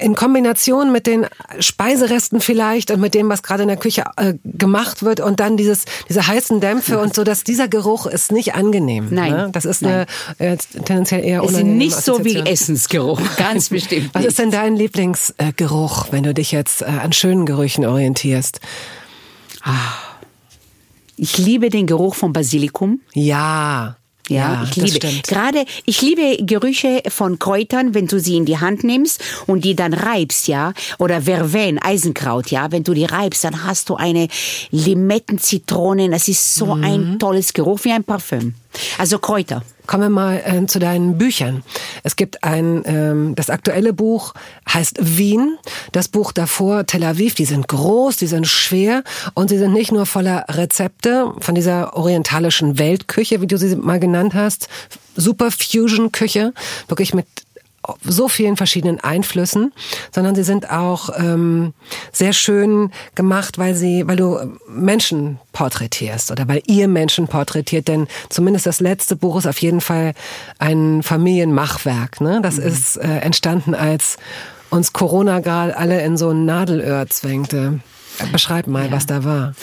[0.01, 1.27] in Kombination mit den
[1.59, 5.55] Speiseresten vielleicht und mit dem, was gerade in der Küche äh, gemacht wird und dann
[5.55, 9.09] dieses, diese heißen Dämpfe und so, dass dieser Geruch ist nicht angenehm.
[9.11, 9.49] Nein, Ne?
[9.51, 10.05] Das ist nein.
[10.39, 12.37] eine äh, tendenziell eher Es unangenehme nicht so wie.
[12.37, 14.09] Essensgeruch, ganz bestimmt.
[14.13, 18.59] Was ist denn dein Lieblingsgeruch, wenn du dich jetzt äh, an schönen Gerüchen orientierst?
[21.17, 22.99] Ich liebe den Geruch von Basilikum.
[23.13, 23.95] Ja.
[24.27, 25.07] Ja, ich das liebe.
[25.27, 29.75] Gerade, ich liebe Gerüche von Kräutern, wenn du sie in die Hand nimmst und die
[29.75, 30.73] dann reibst, ja.
[30.97, 32.71] Oder Verven, Eisenkraut, ja.
[32.71, 34.27] Wenn du die reibst, dann hast du eine
[34.71, 36.09] Limetten, Zitronen.
[36.09, 36.83] Das ist so Mhm.
[36.83, 38.55] ein tolles Geruch, wie ein Parfüm.
[38.97, 39.61] Also Kräuter.
[39.87, 41.63] Kommen wir mal äh, zu deinen Büchern.
[42.03, 44.33] Es gibt ein, ähm, das aktuelle Buch
[44.71, 45.57] heißt Wien,
[45.91, 47.35] das Buch davor Tel Aviv.
[47.35, 51.95] Die sind groß, die sind schwer und sie sind nicht nur voller Rezepte von dieser
[51.95, 54.67] orientalischen Weltküche, wie du sie mal genannt hast,
[55.15, 56.53] Super Fusion Küche,
[56.87, 57.25] wirklich mit
[58.03, 59.73] so vielen verschiedenen Einflüssen,
[60.11, 61.73] sondern sie sind auch ähm,
[62.11, 68.07] sehr schön gemacht, weil sie, weil du Menschen porträtierst oder weil ihr Menschen porträtiert, denn
[68.29, 70.13] zumindest das letzte Buch ist auf jeden Fall
[70.59, 72.21] ein Familienmachwerk.
[72.21, 72.39] Ne?
[72.41, 74.17] Das ist äh, entstanden, als
[74.69, 77.79] uns Corona gerade alle in so ein Nadelöhr zwängte.
[78.31, 79.53] Beschreib mal, was da war.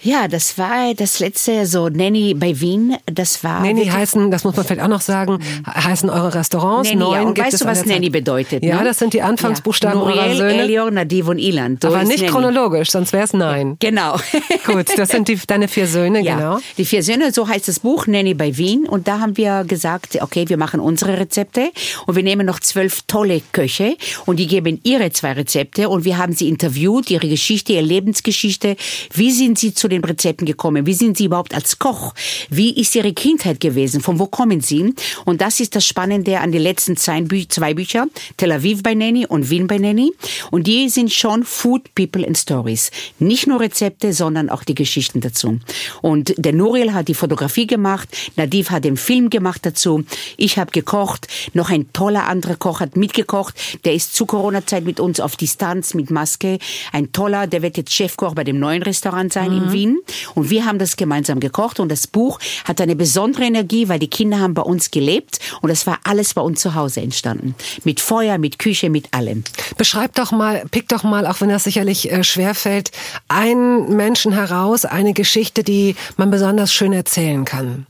[0.00, 2.96] Ja, das war das letzte, so Nanny bei Wien.
[3.06, 3.60] Das war.
[3.62, 6.88] Nanny heißen, das muss man vielleicht auch noch sagen, heißen eure Restaurants.
[6.88, 7.08] Nanny, ja.
[7.08, 7.94] Neun Und gibt weißt du, was der Zeit.
[7.96, 8.62] Nanny bedeutet?
[8.64, 8.84] Ja, ne?
[8.84, 10.06] das sind die Anfangsbuchstaben ja.
[10.06, 10.62] eurer Nuriel, Söhne.
[10.62, 11.78] Elior, Nadiv und Ilan.
[11.80, 12.30] So Aber nicht Nanny.
[12.30, 13.76] chronologisch, sonst wäre es nein.
[13.92, 14.16] Genau.
[14.66, 16.58] Gut, das sind die, deine vier Söhne, Ja, genau.
[16.78, 18.88] die vier Söhne, so heißt das Buch, Nanny bei Wien.
[18.88, 21.70] Und da haben wir gesagt, okay, wir machen unsere Rezepte
[22.06, 23.96] und wir nehmen noch zwölf tolle Köche
[24.26, 28.76] und die geben ihre zwei Rezepte und wir haben sie interviewt, ihre Geschichte, ihre Lebensgeschichte.
[29.14, 30.86] Wie sind sie zu den Rezepten gekommen?
[30.86, 32.14] Wie sind sie überhaupt als Koch?
[32.50, 34.00] Wie ist ihre Kindheit gewesen?
[34.00, 34.94] Von wo kommen sie?
[35.24, 38.94] Und das ist das Spannende an die letzten zwei, Bü zwei Bücher, Tel Aviv bei
[38.94, 40.12] Nanny und Wien bei Nanny.
[40.50, 42.90] Und die sind schon Food, People and Stories.
[43.20, 45.60] Nicht nur Rezepte, sondern auch die Geschichten dazu.
[46.00, 50.04] Und der Nuriel hat die Fotografie gemacht, Nadiv hat den Film gemacht dazu,
[50.36, 54.98] ich habe gekocht, noch ein toller anderer Koch hat mitgekocht, der ist zu Corona-Zeit mit
[54.98, 56.58] uns auf Distanz, mit Maske,
[56.92, 59.98] ein toller, der wird jetzt Chefkoch bei dem neuen Restaurant sein in Wien
[60.34, 64.08] und wir haben das gemeinsam gekocht und das Buch hat eine besondere Energie, weil die
[64.08, 67.54] Kinder haben bei uns gelebt und das war alles bei uns zu Hause entstanden.
[67.84, 69.44] Mit Feuer, mit Küche, mit allem.
[69.76, 72.90] Beschreib doch mal, pick doch mal, auch wenn das sicherlich äh, schwerfällt,
[73.28, 77.86] einen Menschen heraus, eine Geschichte, die man besonders schön erzählen kann.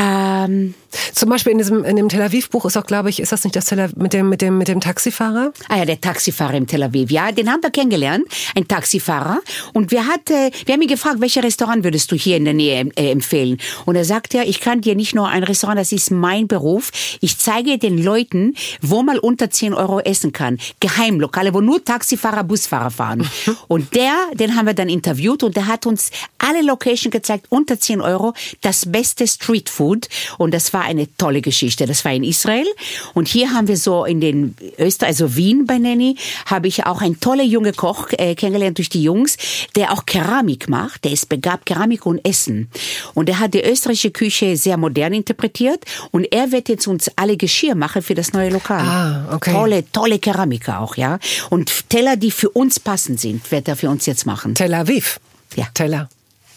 [0.00, 0.74] Ähm,
[1.14, 3.44] Zum Beispiel in diesem in dem Tel Aviv Buch ist auch, glaube ich, ist das
[3.44, 5.52] nicht das Tel Aviv, mit dem mit dem mit dem Taxifahrer?
[5.68, 7.10] Ah ja, der Taxifahrer im Tel Aviv.
[7.10, 8.24] Ja, den haben wir kennengelernt,
[8.56, 9.40] ein Taxifahrer.
[9.74, 12.54] Und wir hat, äh, wir haben ihn gefragt, welches Restaurant würdest du hier in der
[12.54, 13.58] Nähe äh, empfehlen?
[13.84, 16.90] Und er sagt ja, ich kann dir nicht nur ein Restaurant, das ist mein Beruf.
[17.20, 20.58] Ich zeige den Leuten, wo man unter 10 Euro essen kann.
[20.80, 23.28] Geheimlokale, wo nur Taxifahrer, Busfahrer fahren.
[23.68, 27.78] und der, den haben wir dann interviewt und der hat uns alle Location gezeigt, unter
[27.78, 28.32] 10 Euro,
[28.62, 29.89] das beste Streetfood.
[30.38, 31.86] Und das war eine tolle Geschichte.
[31.86, 32.66] Das war in Israel.
[33.14, 36.16] Und hier haben wir so in den Österreich, also Wien bei Nanny,
[36.46, 39.36] habe ich auch einen toller junge Koch äh, kennengelernt durch die Jungs,
[39.76, 41.04] der auch Keramik macht.
[41.04, 42.68] Der ist begabt Keramik und Essen.
[43.14, 45.84] Und er hat die österreichische Küche sehr modern interpretiert.
[46.10, 48.80] Und er wird jetzt uns alle Geschirr machen für das neue Lokal.
[48.80, 49.52] Ah, okay.
[49.52, 51.18] Tolle, tolle Keramiker auch, ja.
[51.50, 54.54] Und Teller, die für uns passend sind, wird er für uns jetzt machen.
[54.54, 55.20] Tel Aviv.
[55.56, 55.66] Ja.
[55.74, 56.08] Teller.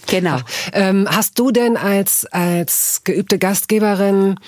[0.08, 0.38] Genau.
[0.74, 4.40] Ähm, hast du denn als, als geübte Gastgeberin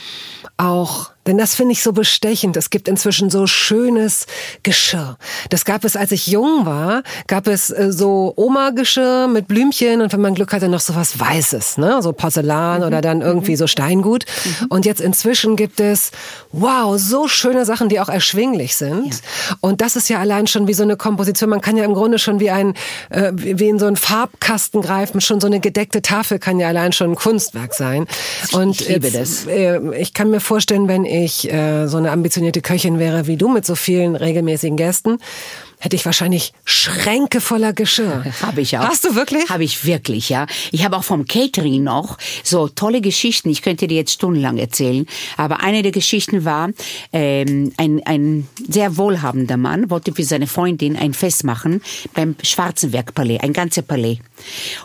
[0.58, 4.28] auch, denn das finde ich so bestechend, es gibt inzwischen so schönes
[4.64, 5.18] Geschirr.
[5.50, 10.14] Das gab es, als ich jung war, gab es äh, so Oma-Geschirr mit Blümchen und
[10.14, 12.02] wenn man Glück hatte, noch so was Weißes, ne?
[12.02, 14.26] so Porzellan oder dann irgendwie so Steingut.
[14.70, 16.12] Und jetzt inzwischen gibt es,
[16.52, 19.22] wow, so schöne Sachen, die auch erschwinglich sind.
[19.62, 21.50] Und das ist ja allein schon wie so eine Komposition.
[21.50, 22.74] Man kann ja im Grunde schon wie ein,
[23.10, 25.22] äh, wie in so einen Farbkasten greifen.
[25.22, 28.06] Schon so eine gedeckte Tafel kann ja allein schon ein Kunstwerk sein.
[28.52, 32.62] Und Ich liebe jetzt, Äh, ich kann mir vorstellen, wenn ich äh, so eine ambitionierte
[32.62, 35.20] Köchin wäre wie du mit so vielen regelmäßigen Gästen,
[35.80, 38.26] hätte ich wahrscheinlich Schränke voller Geschirr.
[38.42, 38.88] Habe ich auch.
[38.88, 39.50] Hast du wirklich?
[39.50, 40.48] Habe ich wirklich, ja.
[40.72, 43.50] Ich habe auch vom Catering noch so tolle Geschichten.
[43.50, 45.06] Ich könnte dir jetzt stundenlang erzählen.
[45.38, 46.72] Aber eine der Geschichten war,
[47.14, 51.82] ähm, ein, ein sehr wohlhabender Mann wollte für seine Freundin ein Fest machen
[52.14, 54.20] beim Schwarzenberg-Palais, ein ganzer Palais.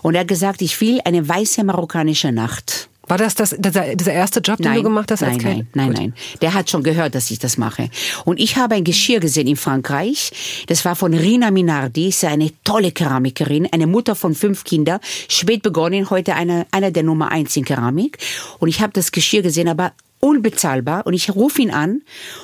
[0.02, 2.89] Und er hat gesagt, ich will eine weiße marokkanische Nacht.
[3.10, 5.88] War das, das dieser, dieser erste Job, den du gemacht hast nein, als nein, nein,
[5.88, 5.96] Gut.
[5.98, 6.14] nein.
[6.42, 7.90] Der hat schon gehört, dass ich das mache.
[8.24, 10.30] Und ich habe ein Geschirr gesehen in Frankreich.
[10.68, 12.08] Das war von Rina Minardi.
[12.08, 15.00] Ist eine tolle Keramikerin, eine Mutter von fünf Kindern.
[15.28, 18.18] Spät begonnen, heute eine, einer der Nummer eins in Keramik.
[18.60, 22.02] Und ich habe das Geschirr gesehen, aber unbezahlbar und ich rufe ihn an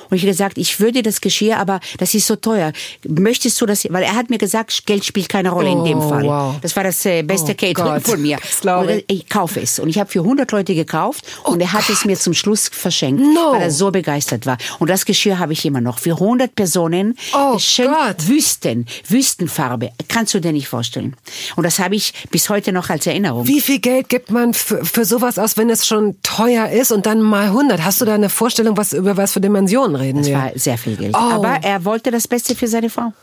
[0.09, 2.71] und ich habe gesagt, ich würde das Geschirr, aber das ist so teuer.
[3.07, 3.85] Möchtest du das?
[3.89, 6.23] Weil er hat mir gesagt, Geld spielt keine Rolle in dem Oh, Fall.
[6.25, 6.55] wow.
[6.61, 8.37] Das war das äh, beste Oh Catering Gott, von mir.
[8.63, 12.03] Und ich kaufe es und ich habe für 100 Leute gekauft und er hat es
[12.05, 13.53] mir zum Schluss verschenkt, No.
[13.53, 14.57] weil er so begeistert war.
[14.79, 17.15] Und das Geschirr habe ich immer noch für 100 Personen.
[17.35, 18.27] Oh Schön Gott.
[18.27, 19.91] Wüsten, Wüstenfarbe.
[20.07, 21.15] Kannst du dir nicht vorstellen.
[21.55, 23.47] Und das habe ich bis heute noch als Erinnerung.
[23.47, 27.05] Wie viel Geld gibt man für, für sowas aus, wenn es schon teuer ist und
[27.05, 27.66] dann mal 100?
[27.71, 30.35] Hast du da eine Vorstellung, was, über was für Dimensionen reden Das wir?
[30.37, 31.15] war sehr viel Geld.
[31.15, 31.19] Oh.
[31.19, 33.13] Aber er wollte das Beste für seine Frau.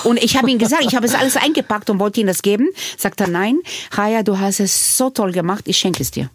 [0.04, 2.68] Und ich habe ihm gesagt, ich habe es alles eingepackt und wollte ihm das geben.
[2.96, 3.58] Sagt er, nein,
[3.92, 6.30] Raya, du hast es so toll gemacht, ich schenke es dir.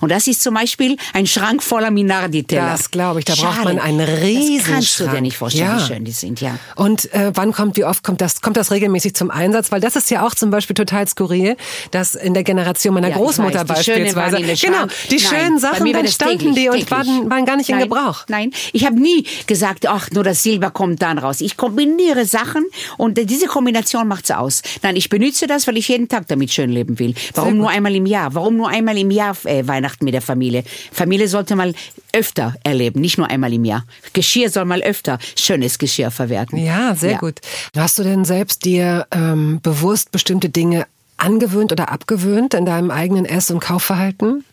[0.00, 2.70] Und das ist zum Beispiel ein Schrank voller Minardi-Teller.
[2.70, 3.74] Das glaube ich, da braucht Schale.
[3.74, 4.74] man einen Das Riesenschrank.
[4.74, 5.78] kannst du dir nicht vorstellen, Ja.
[5.78, 6.58] wie schön die sind, ja.
[6.76, 9.72] Und äh, wann kommt, wie oft kommt das, kommt das regelmäßig zum Einsatz?
[9.72, 11.56] Weil das ist ja auch zum Beispiel total skurril,
[11.90, 15.18] dass in der Generation meiner Ja, Großmutter weiß, die beispielsweise, in der genau, die Nein,
[15.18, 17.76] schönen Sachen, mir war dann das standen täglich, die und waren, waren gar nicht in
[17.78, 18.24] Nein, Gebrauch.
[18.28, 21.40] Nein, ich habe nie gesagt, ach, nur das Silber kommt dann raus.
[21.40, 22.64] Ich kombiniere Sachen
[22.96, 24.62] und diese Kombination macht's aus.
[24.82, 27.14] Nein, ich benutze das, weil ich jeden Tag damit schön leben will.
[27.34, 28.34] Warum nur einmal im Jahr?
[28.34, 30.64] Warum nur einmal im Jahr äh, Weihnachten mit der Familie?
[30.92, 31.74] Familie sollte mal
[32.12, 33.84] öfter erleben, nicht nur einmal im Jahr.
[34.12, 36.58] Geschirr soll mal öfter schönes Geschirr verwerten.
[36.58, 37.40] Ja, sehr gut.
[37.76, 40.86] Hast du denn selbst dir ähm, bewusst bestimmte Dinge
[41.18, 44.44] angewöhnt oder abgewöhnt in deinem eigenen Ess- und Kaufverhalten?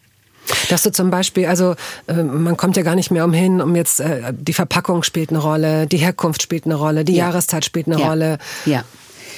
[0.70, 1.76] Dass du zum Beispiel, also
[2.08, 5.40] äh, man kommt ja gar nicht mehr umhin, um jetzt äh, die Verpackung spielt eine
[5.40, 7.28] Rolle, die Herkunft spielt eine Rolle, die Ja.
[7.28, 8.08] Jahreszeit spielt eine ja.
[8.10, 8.38] Rolle.
[8.66, 8.84] Ja.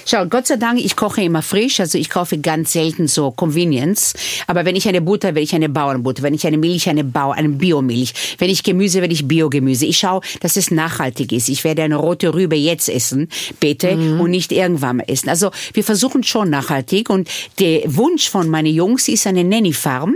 [0.07, 4.13] Schau, Gott sei Dank, ich koche immer frisch, also ich kaufe ganz selten so Convenience.
[4.45, 6.21] Aber wenn ich eine Butter, will ich eine Bauernbutter.
[6.21, 8.13] Wenn ich eine Milch, eine Bau, eine Biomilch.
[8.37, 9.87] Wenn ich Gemüse, will ich Biogemüse.
[9.87, 11.49] Ich schaue, dass es nachhaltig ist.
[11.49, 13.29] Ich werde eine rote Rübe jetzt essen,
[13.59, 15.29] bitte, und nicht irgendwann mal essen.
[15.29, 17.27] Also wir versuchen schon nachhaltig und
[17.57, 20.15] der Wunsch von meinen Jungs ist eine Nanny-Farm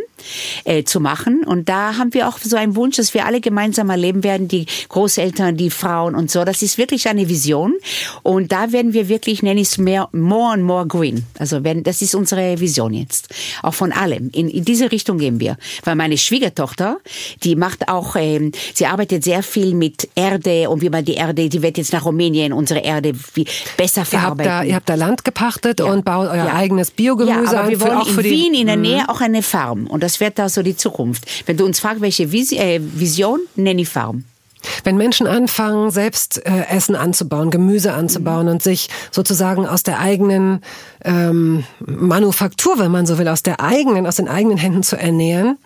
[0.66, 1.44] äh, zu machen.
[1.44, 4.66] Und da haben wir auch so einen Wunsch, dass wir alle gemeinsam erleben werden, die
[4.90, 6.46] Großeltern, die Frauen und so.
[6.46, 7.74] Das ist wirklich eine Vision.
[8.22, 11.26] Und da werden wir wirklich, es mehr, more and more green.
[11.38, 13.30] Also wenn, das ist unsere Vision jetzt.
[13.64, 14.30] Auch von allem.
[14.34, 15.58] In, in diese Richtung gehen wir.
[15.84, 16.98] Weil meine Schwiegertochter,
[17.44, 21.50] die macht auch, ähm, sie arbeitet sehr viel mit Erde und wie man die Erde,
[21.50, 23.46] die wird jetzt nach Rumänien unsere Erde wie
[23.78, 24.52] besser Ihr habt, verarbeiten.
[24.52, 25.86] da, ihr habt da Land gepachtet Ja.
[25.86, 26.54] und baut euer Ja.
[26.54, 27.70] eigenes Biogemüse ja, aber an.
[27.70, 28.34] wir wollen auch in für die, Mhm.
[28.34, 29.88] Wien in der Nähe auch eine Farm.
[29.88, 31.26] Und das wird da so die Zukunft.
[31.46, 34.24] Wenn du uns fragst, welche äh, Vision, nenn die Farm.
[34.84, 38.52] Wenn Menschen anfangen, selbst äh, Essen anzubauen, Gemüse anzubauen Mhm.
[38.54, 40.62] und sich sozusagen aus der eigenen
[41.04, 45.58] ähm, Manufaktur, wenn man so will, aus der eigenen, aus den eigenen Händen zu ernähren,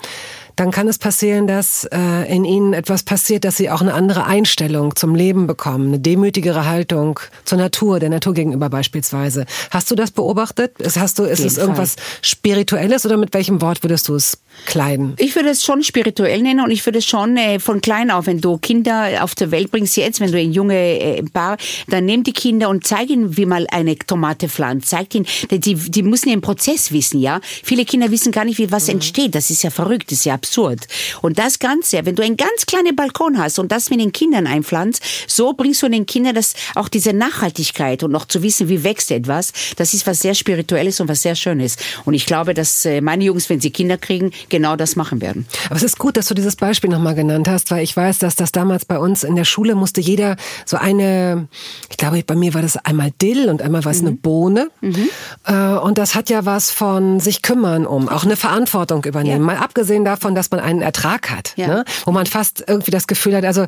[0.56, 4.26] dann kann es passieren, dass äh, in ihnen etwas passiert, dass sie auch eine andere
[4.26, 9.46] Einstellung zum Leben bekommen, eine demütigere Haltung zur Natur, der Natur gegenüber beispielsweise.
[9.72, 10.74] Hast du das beobachtet?
[10.96, 12.04] Hast du, ist es irgendwas Fall.
[12.22, 15.16] Spirituelles oder mit welchem Wort würdest du es kleiden?
[15.18, 18.28] Ich würde es schon spirituell nennen und ich würde es schon äh, von klein auf,
[18.28, 22.06] wenn du Kinder auf der Welt bringst jetzt, wenn du ein junge äh, Paar, dann
[22.06, 24.90] nimm die Kinder und zeig ihnen, wie man eine Tomate pflanzt.
[24.90, 27.40] Zeig ihnen, die, die müssen den Prozess wissen, ja.
[27.64, 28.94] Viele Kinder wissen gar nicht, wie was mhm.
[28.94, 29.36] entsteht.
[29.36, 30.88] Das ist ja verrückt, das ist ja absurd.
[31.22, 34.46] Und das Ganze, wenn du einen ganz kleinen Balkon hast und das mit den Kindern
[34.46, 38.84] einpflanzt, so bringst du den Kindern das, auch diese Nachhaltigkeit und noch zu wissen, wie
[38.84, 41.78] wächst etwas, das ist was sehr Spirituelles und was sehr Schönes.
[42.04, 45.46] Und ich glaube, dass äh, meine Jungs, wenn sie Kinder kriegen, genau das machen werden.
[45.68, 48.36] Aber es ist gut, dass du dieses Beispiel nochmal genannt hast, weil ich weiß, dass
[48.36, 50.36] das damals bei uns in der Schule musste jeder
[50.66, 51.48] so eine,
[51.90, 54.08] ich glaube, bei mir war das einmal Dill und einmal war es mhm.
[54.08, 54.70] eine Bohne.
[54.82, 55.10] Mhm.
[55.46, 59.40] Äh, und das hat ja was von sich kümmern um, auch eine Verantwortung übernehmen.
[59.40, 59.46] Ja.
[59.46, 61.68] Mal abgesehen davon, dass man einen Ertrag hat, ja.
[61.68, 61.86] ne?
[62.06, 63.66] wo man fast irgendwie das Gefühl hat, also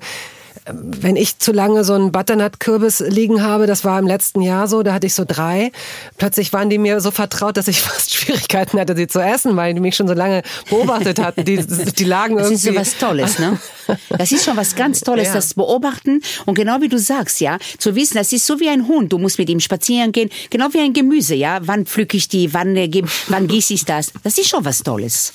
[0.67, 4.81] wenn ich zu lange so einen Butternut-Kürbis liegen habe, das war im letzten Jahr so,
[4.81, 5.71] da hatte ich so drei.
[6.17, 9.73] Plötzlich waren die mir so vertraut, dass ich fast Schwierigkeiten hatte, sie zu essen, weil
[9.73, 11.45] die mich schon so lange beobachtet hatten.
[11.45, 12.75] Die, die lagen das irgendwie.
[12.75, 13.59] Das ist so was Tolles, ne?
[14.09, 15.33] Das ist schon was ganz Tolles, ja.
[15.35, 16.21] das Beobachten.
[16.45, 19.13] Und genau wie du sagst, ja, zu wissen, das ist so wie ein Hund.
[19.13, 21.59] Du musst mit ihm spazieren gehen, genau wie ein Gemüse, ja.
[21.61, 22.89] Wann pflücke ich die, wann, äh,
[23.27, 24.11] wann gieße ich das?
[24.23, 25.33] Das ist schon was Tolles.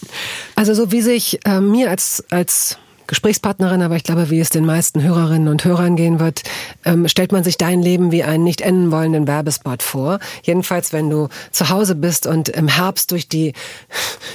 [0.57, 2.77] Also so wie sich äh, mir als, als
[3.11, 6.45] Gesprächspartnerin, aber ich glaube, wie es den meisten Hörerinnen und Hörern gehen wird,
[6.85, 10.21] ähm, stellt man sich dein Leben wie einen nicht enden wollenden Werbespot vor.
[10.45, 13.53] Jedenfalls, wenn du zu Hause bist und im Herbst durch die,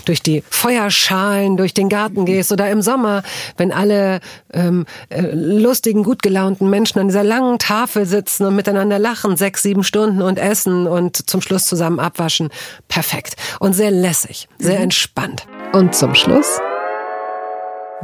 [0.04, 3.24] durch die Feuerschalen, durch den Garten gehst oder im Sommer,
[3.56, 4.20] wenn alle
[4.52, 9.64] ähm, äh, lustigen, gut gelaunten Menschen an dieser langen Tafel sitzen und miteinander lachen, sechs,
[9.64, 12.50] sieben Stunden und essen und zum Schluss zusammen abwaschen.
[12.90, 13.38] Perfekt.
[13.62, 14.84] Und sehr lässig, sehr mhm.
[14.84, 15.48] entspannt.
[15.72, 16.60] Und zum Schluss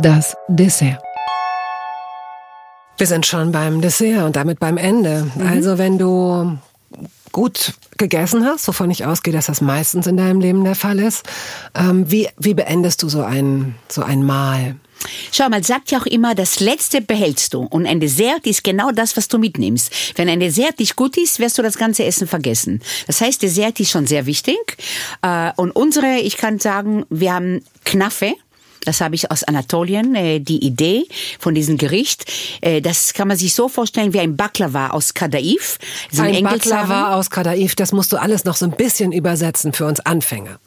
[0.01, 0.99] das Dessert.
[2.97, 5.29] Wir sind schon beim Dessert und damit beim Ende.
[5.35, 5.47] Mhm.
[5.47, 6.57] Also wenn du
[7.31, 11.23] gut gegessen hast, wovon ich ausgehe, dass das meistens in deinem Leben der Fall ist,
[11.75, 14.75] ähm, wie, wie beendest du so ein, so ein Mahl?
[15.31, 17.61] Schau mal, sagt ja auch immer, das Letzte behältst du.
[17.61, 20.17] Und ein Dessert ist genau das, was du mitnimmst.
[20.17, 22.81] Wenn ein Dessert nicht gut ist, wirst du das ganze Essen vergessen.
[23.07, 24.77] Das heißt, Dessert ist schon sehr wichtig.
[25.21, 28.33] Äh, und unsere, ich kann sagen, wir haben Knaffe.
[28.85, 31.05] Das habe ich aus Anatolien, äh, die Idee
[31.39, 32.25] von diesem Gericht.
[32.61, 35.77] Äh, das kann man sich so vorstellen wie ein Baklava aus Kadaif.
[36.11, 39.85] So ein Baklava aus Kadaif, das musst du alles noch so ein bisschen übersetzen für
[39.85, 40.59] uns Anfänger.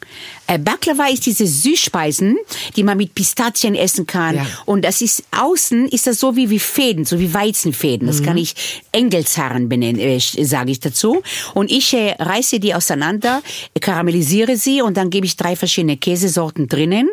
[0.47, 2.37] Äh, Baklava ist diese Süßspeisen,
[2.75, 4.35] die man mit Pistazien essen kann.
[4.35, 4.45] Ja.
[4.65, 8.07] Und das ist außen ist das so wie, wie Fäden, so wie Weizenfäden.
[8.07, 8.25] Das mhm.
[8.25, 8.55] kann ich
[8.91, 11.21] Engelsharren benennen, äh, sage ich dazu.
[11.53, 13.41] Und ich äh, reiße die auseinander,
[13.81, 17.09] karamellisiere sie und dann gebe ich drei verschiedene Käsesorten drinnen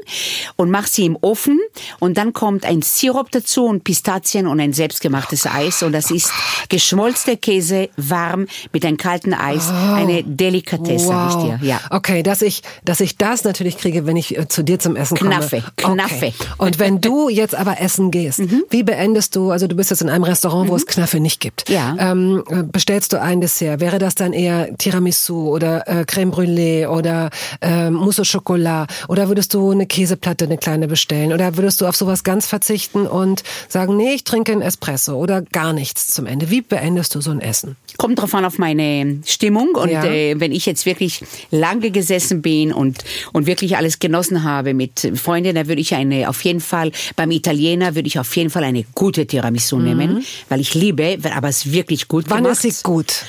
[0.57, 1.59] und mache sie im Ofen
[2.01, 6.30] und dann kommt ein Sirup dazu und Pistazien und ein selbstgemachtes Eis und das ist
[6.68, 9.68] geschmolzter Käse warm mit einem kalten Eis.
[9.70, 9.95] Oh.
[9.95, 11.12] Eine Delikatesse, wow.
[11.12, 11.66] sag ich dir.
[11.66, 11.80] Ja.
[11.90, 15.16] Okay, dass ich, dass ich das natürlich kriege, wenn ich äh, zu dir zum Essen
[15.16, 15.30] komme.
[15.30, 16.14] Knaffe, Knaffe.
[16.14, 16.32] Okay.
[16.59, 18.64] Und wenn du jetzt aber essen gehst, mhm.
[18.70, 20.78] wie beendest du, also du bist jetzt in einem Restaurant, wo mhm.
[20.78, 21.68] es Knaffe nicht gibt.
[21.68, 21.97] Ja.
[21.99, 23.80] Ähm, äh, bestellst du ein Dessert?
[23.80, 27.30] Wäre das dann eher Tiramisu oder äh, Creme Brûlée oder
[27.61, 28.88] äh, Mousse au Chocolat?
[29.09, 31.33] Oder würdest du eine Käseplatte, eine kleine bestellen?
[31.33, 35.43] Oder würdest du auf sowas ganz verzichten und sagen, nee, ich trinke einen Espresso oder
[35.43, 36.51] gar nichts zum Ende?
[36.51, 37.76] Wie beendest du so ein Essen?
[37.97, 40.05] Kommt drauf an auf meine Stimmung und ja.
[40.05, 45.12] äh, wenn ich jetzt wirklich lange gesessen bin und und wirklich alles genossen habe mit
[45.14, 48.64] Freunden, dann würde ich eine auf jeden Fall beim Italiener würde ich auf jeden Fall
[48.64, 49.85] eine gute Tiramisu mhm.
[49.85, 52.64] nehmen, weil ich liebe, aber es ist wirklich gut Wann gemacht.
[52.64, 53.24] ist sie gut?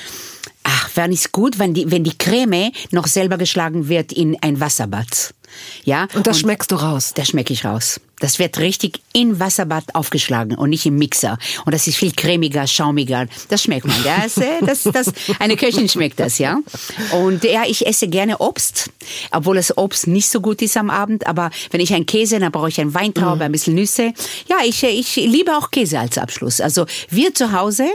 [0.63, 4.59] Ach, wann ist gut, wenn die wenn die Creme noch selber geschlagen wird in ein
[4.59, 5.33] Wasserbad.
[5.83, 6.07] Ja?
[6.13, 7.13] Und das und schmeckst du raus?
[7.15, 7.99] Das schmecke ich raus.
[8.19, 11.37] Das wird richtig in Wasserbad aufgeschlagen und nicht im Mixer.
[11.65, 13.27] Und das ist viel cremiger, schaumiger.
[13.49, 13.95] Das schmeckt man.
[14.03, 14.35] Das,
[14.65, 16.59] das, das, eine Köchin schmeckt das, ja.
[17.11, 18.91] Und ja, ich esse gerne Obst,
[19.31, 21.27] obwohl das Obst nicht so gut ist am Abend.
[21.27, 23.41] Aber wenn ich einen Käse, dann brauche ich einen Weintraube, mhm.
[23.41, 24.13] ein bisschen Nüsse.
[24.47, 26.61] Ja, ich, ich liebe auch Käse als Abschluss.
[26.61, 27.87] Also wir zu Hause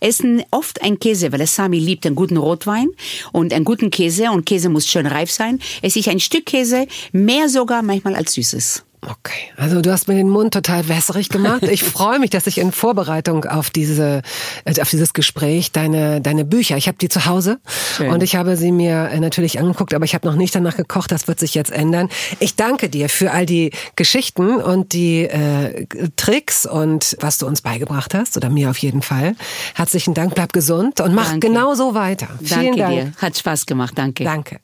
[0.00, 2.88] essen oft ein Käse, weil der Sami liebt einen guten Rotwein
[3.32, 5.60] und einen guten Käse und Käse muss schön reif sein.
[5.82, 8.84] Esse ich ein Stück Käse, mehr sogar manchmal als Süßes.
[9.02, 11.62] Okay, also du hast mir den Mund total wässrig gemacht.
[11.62, 14.20] Ich freue mich, dass ich in Vorbereitung auf diese
[14.66, 17.60] äh, auf dieses Gespräch deine deine Bücher, ich habe die zu Hause
[17.96, 18.10] Schön.
[18.10, 21.12] und ich habe sie mir äh, natürlich angeguckt, aber ich habe noch nicht danach gekocht.
[21.12, 22.10] Das wird sich jetzt ändern.
[22.40, 25.86] Ich danke dir für all die Geschichten und die äh,
[26.16, 29.34] Tricks und was du uns beigebracht hast oder mir auf jeden Fall.
[29.74, 31.48] Herzlichen Dank, bleib gesund und mach danke.
[31.48, 32.28] genau so weiter.
[32.40, 32.94] Danke Vielen Dank.
[32.94, 33.92] dir, hat Spaß gemacht.
[33.96, 34.24] Danke.
[34.24, 34.60] Danke.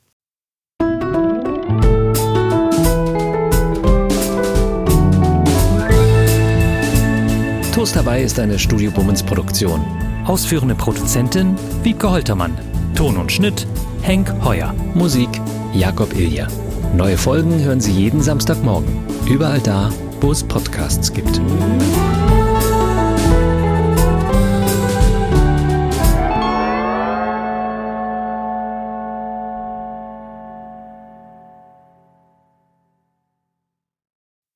[7.77, 9.85] Toast dabei ist eine Studio Bummens Produktion.
[10.25, 12.57] Ausführende Produzentin Wiebke Holtermann.
[12.95, 13.67] Ton und Schnitt
[14.01, 14.73] Henk Heuer.
[14.95, 15.29] Musik
[15.75, 16.47] Jakob Ilja.
[16.95, 19.05] Neue Folgen hören Sie jeden Samstagmorgen.
[19.29, 21.39] Überall da, wo es Podcasts gibt.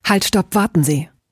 [0.04, 1.11] Halt, stopp, warten Sie.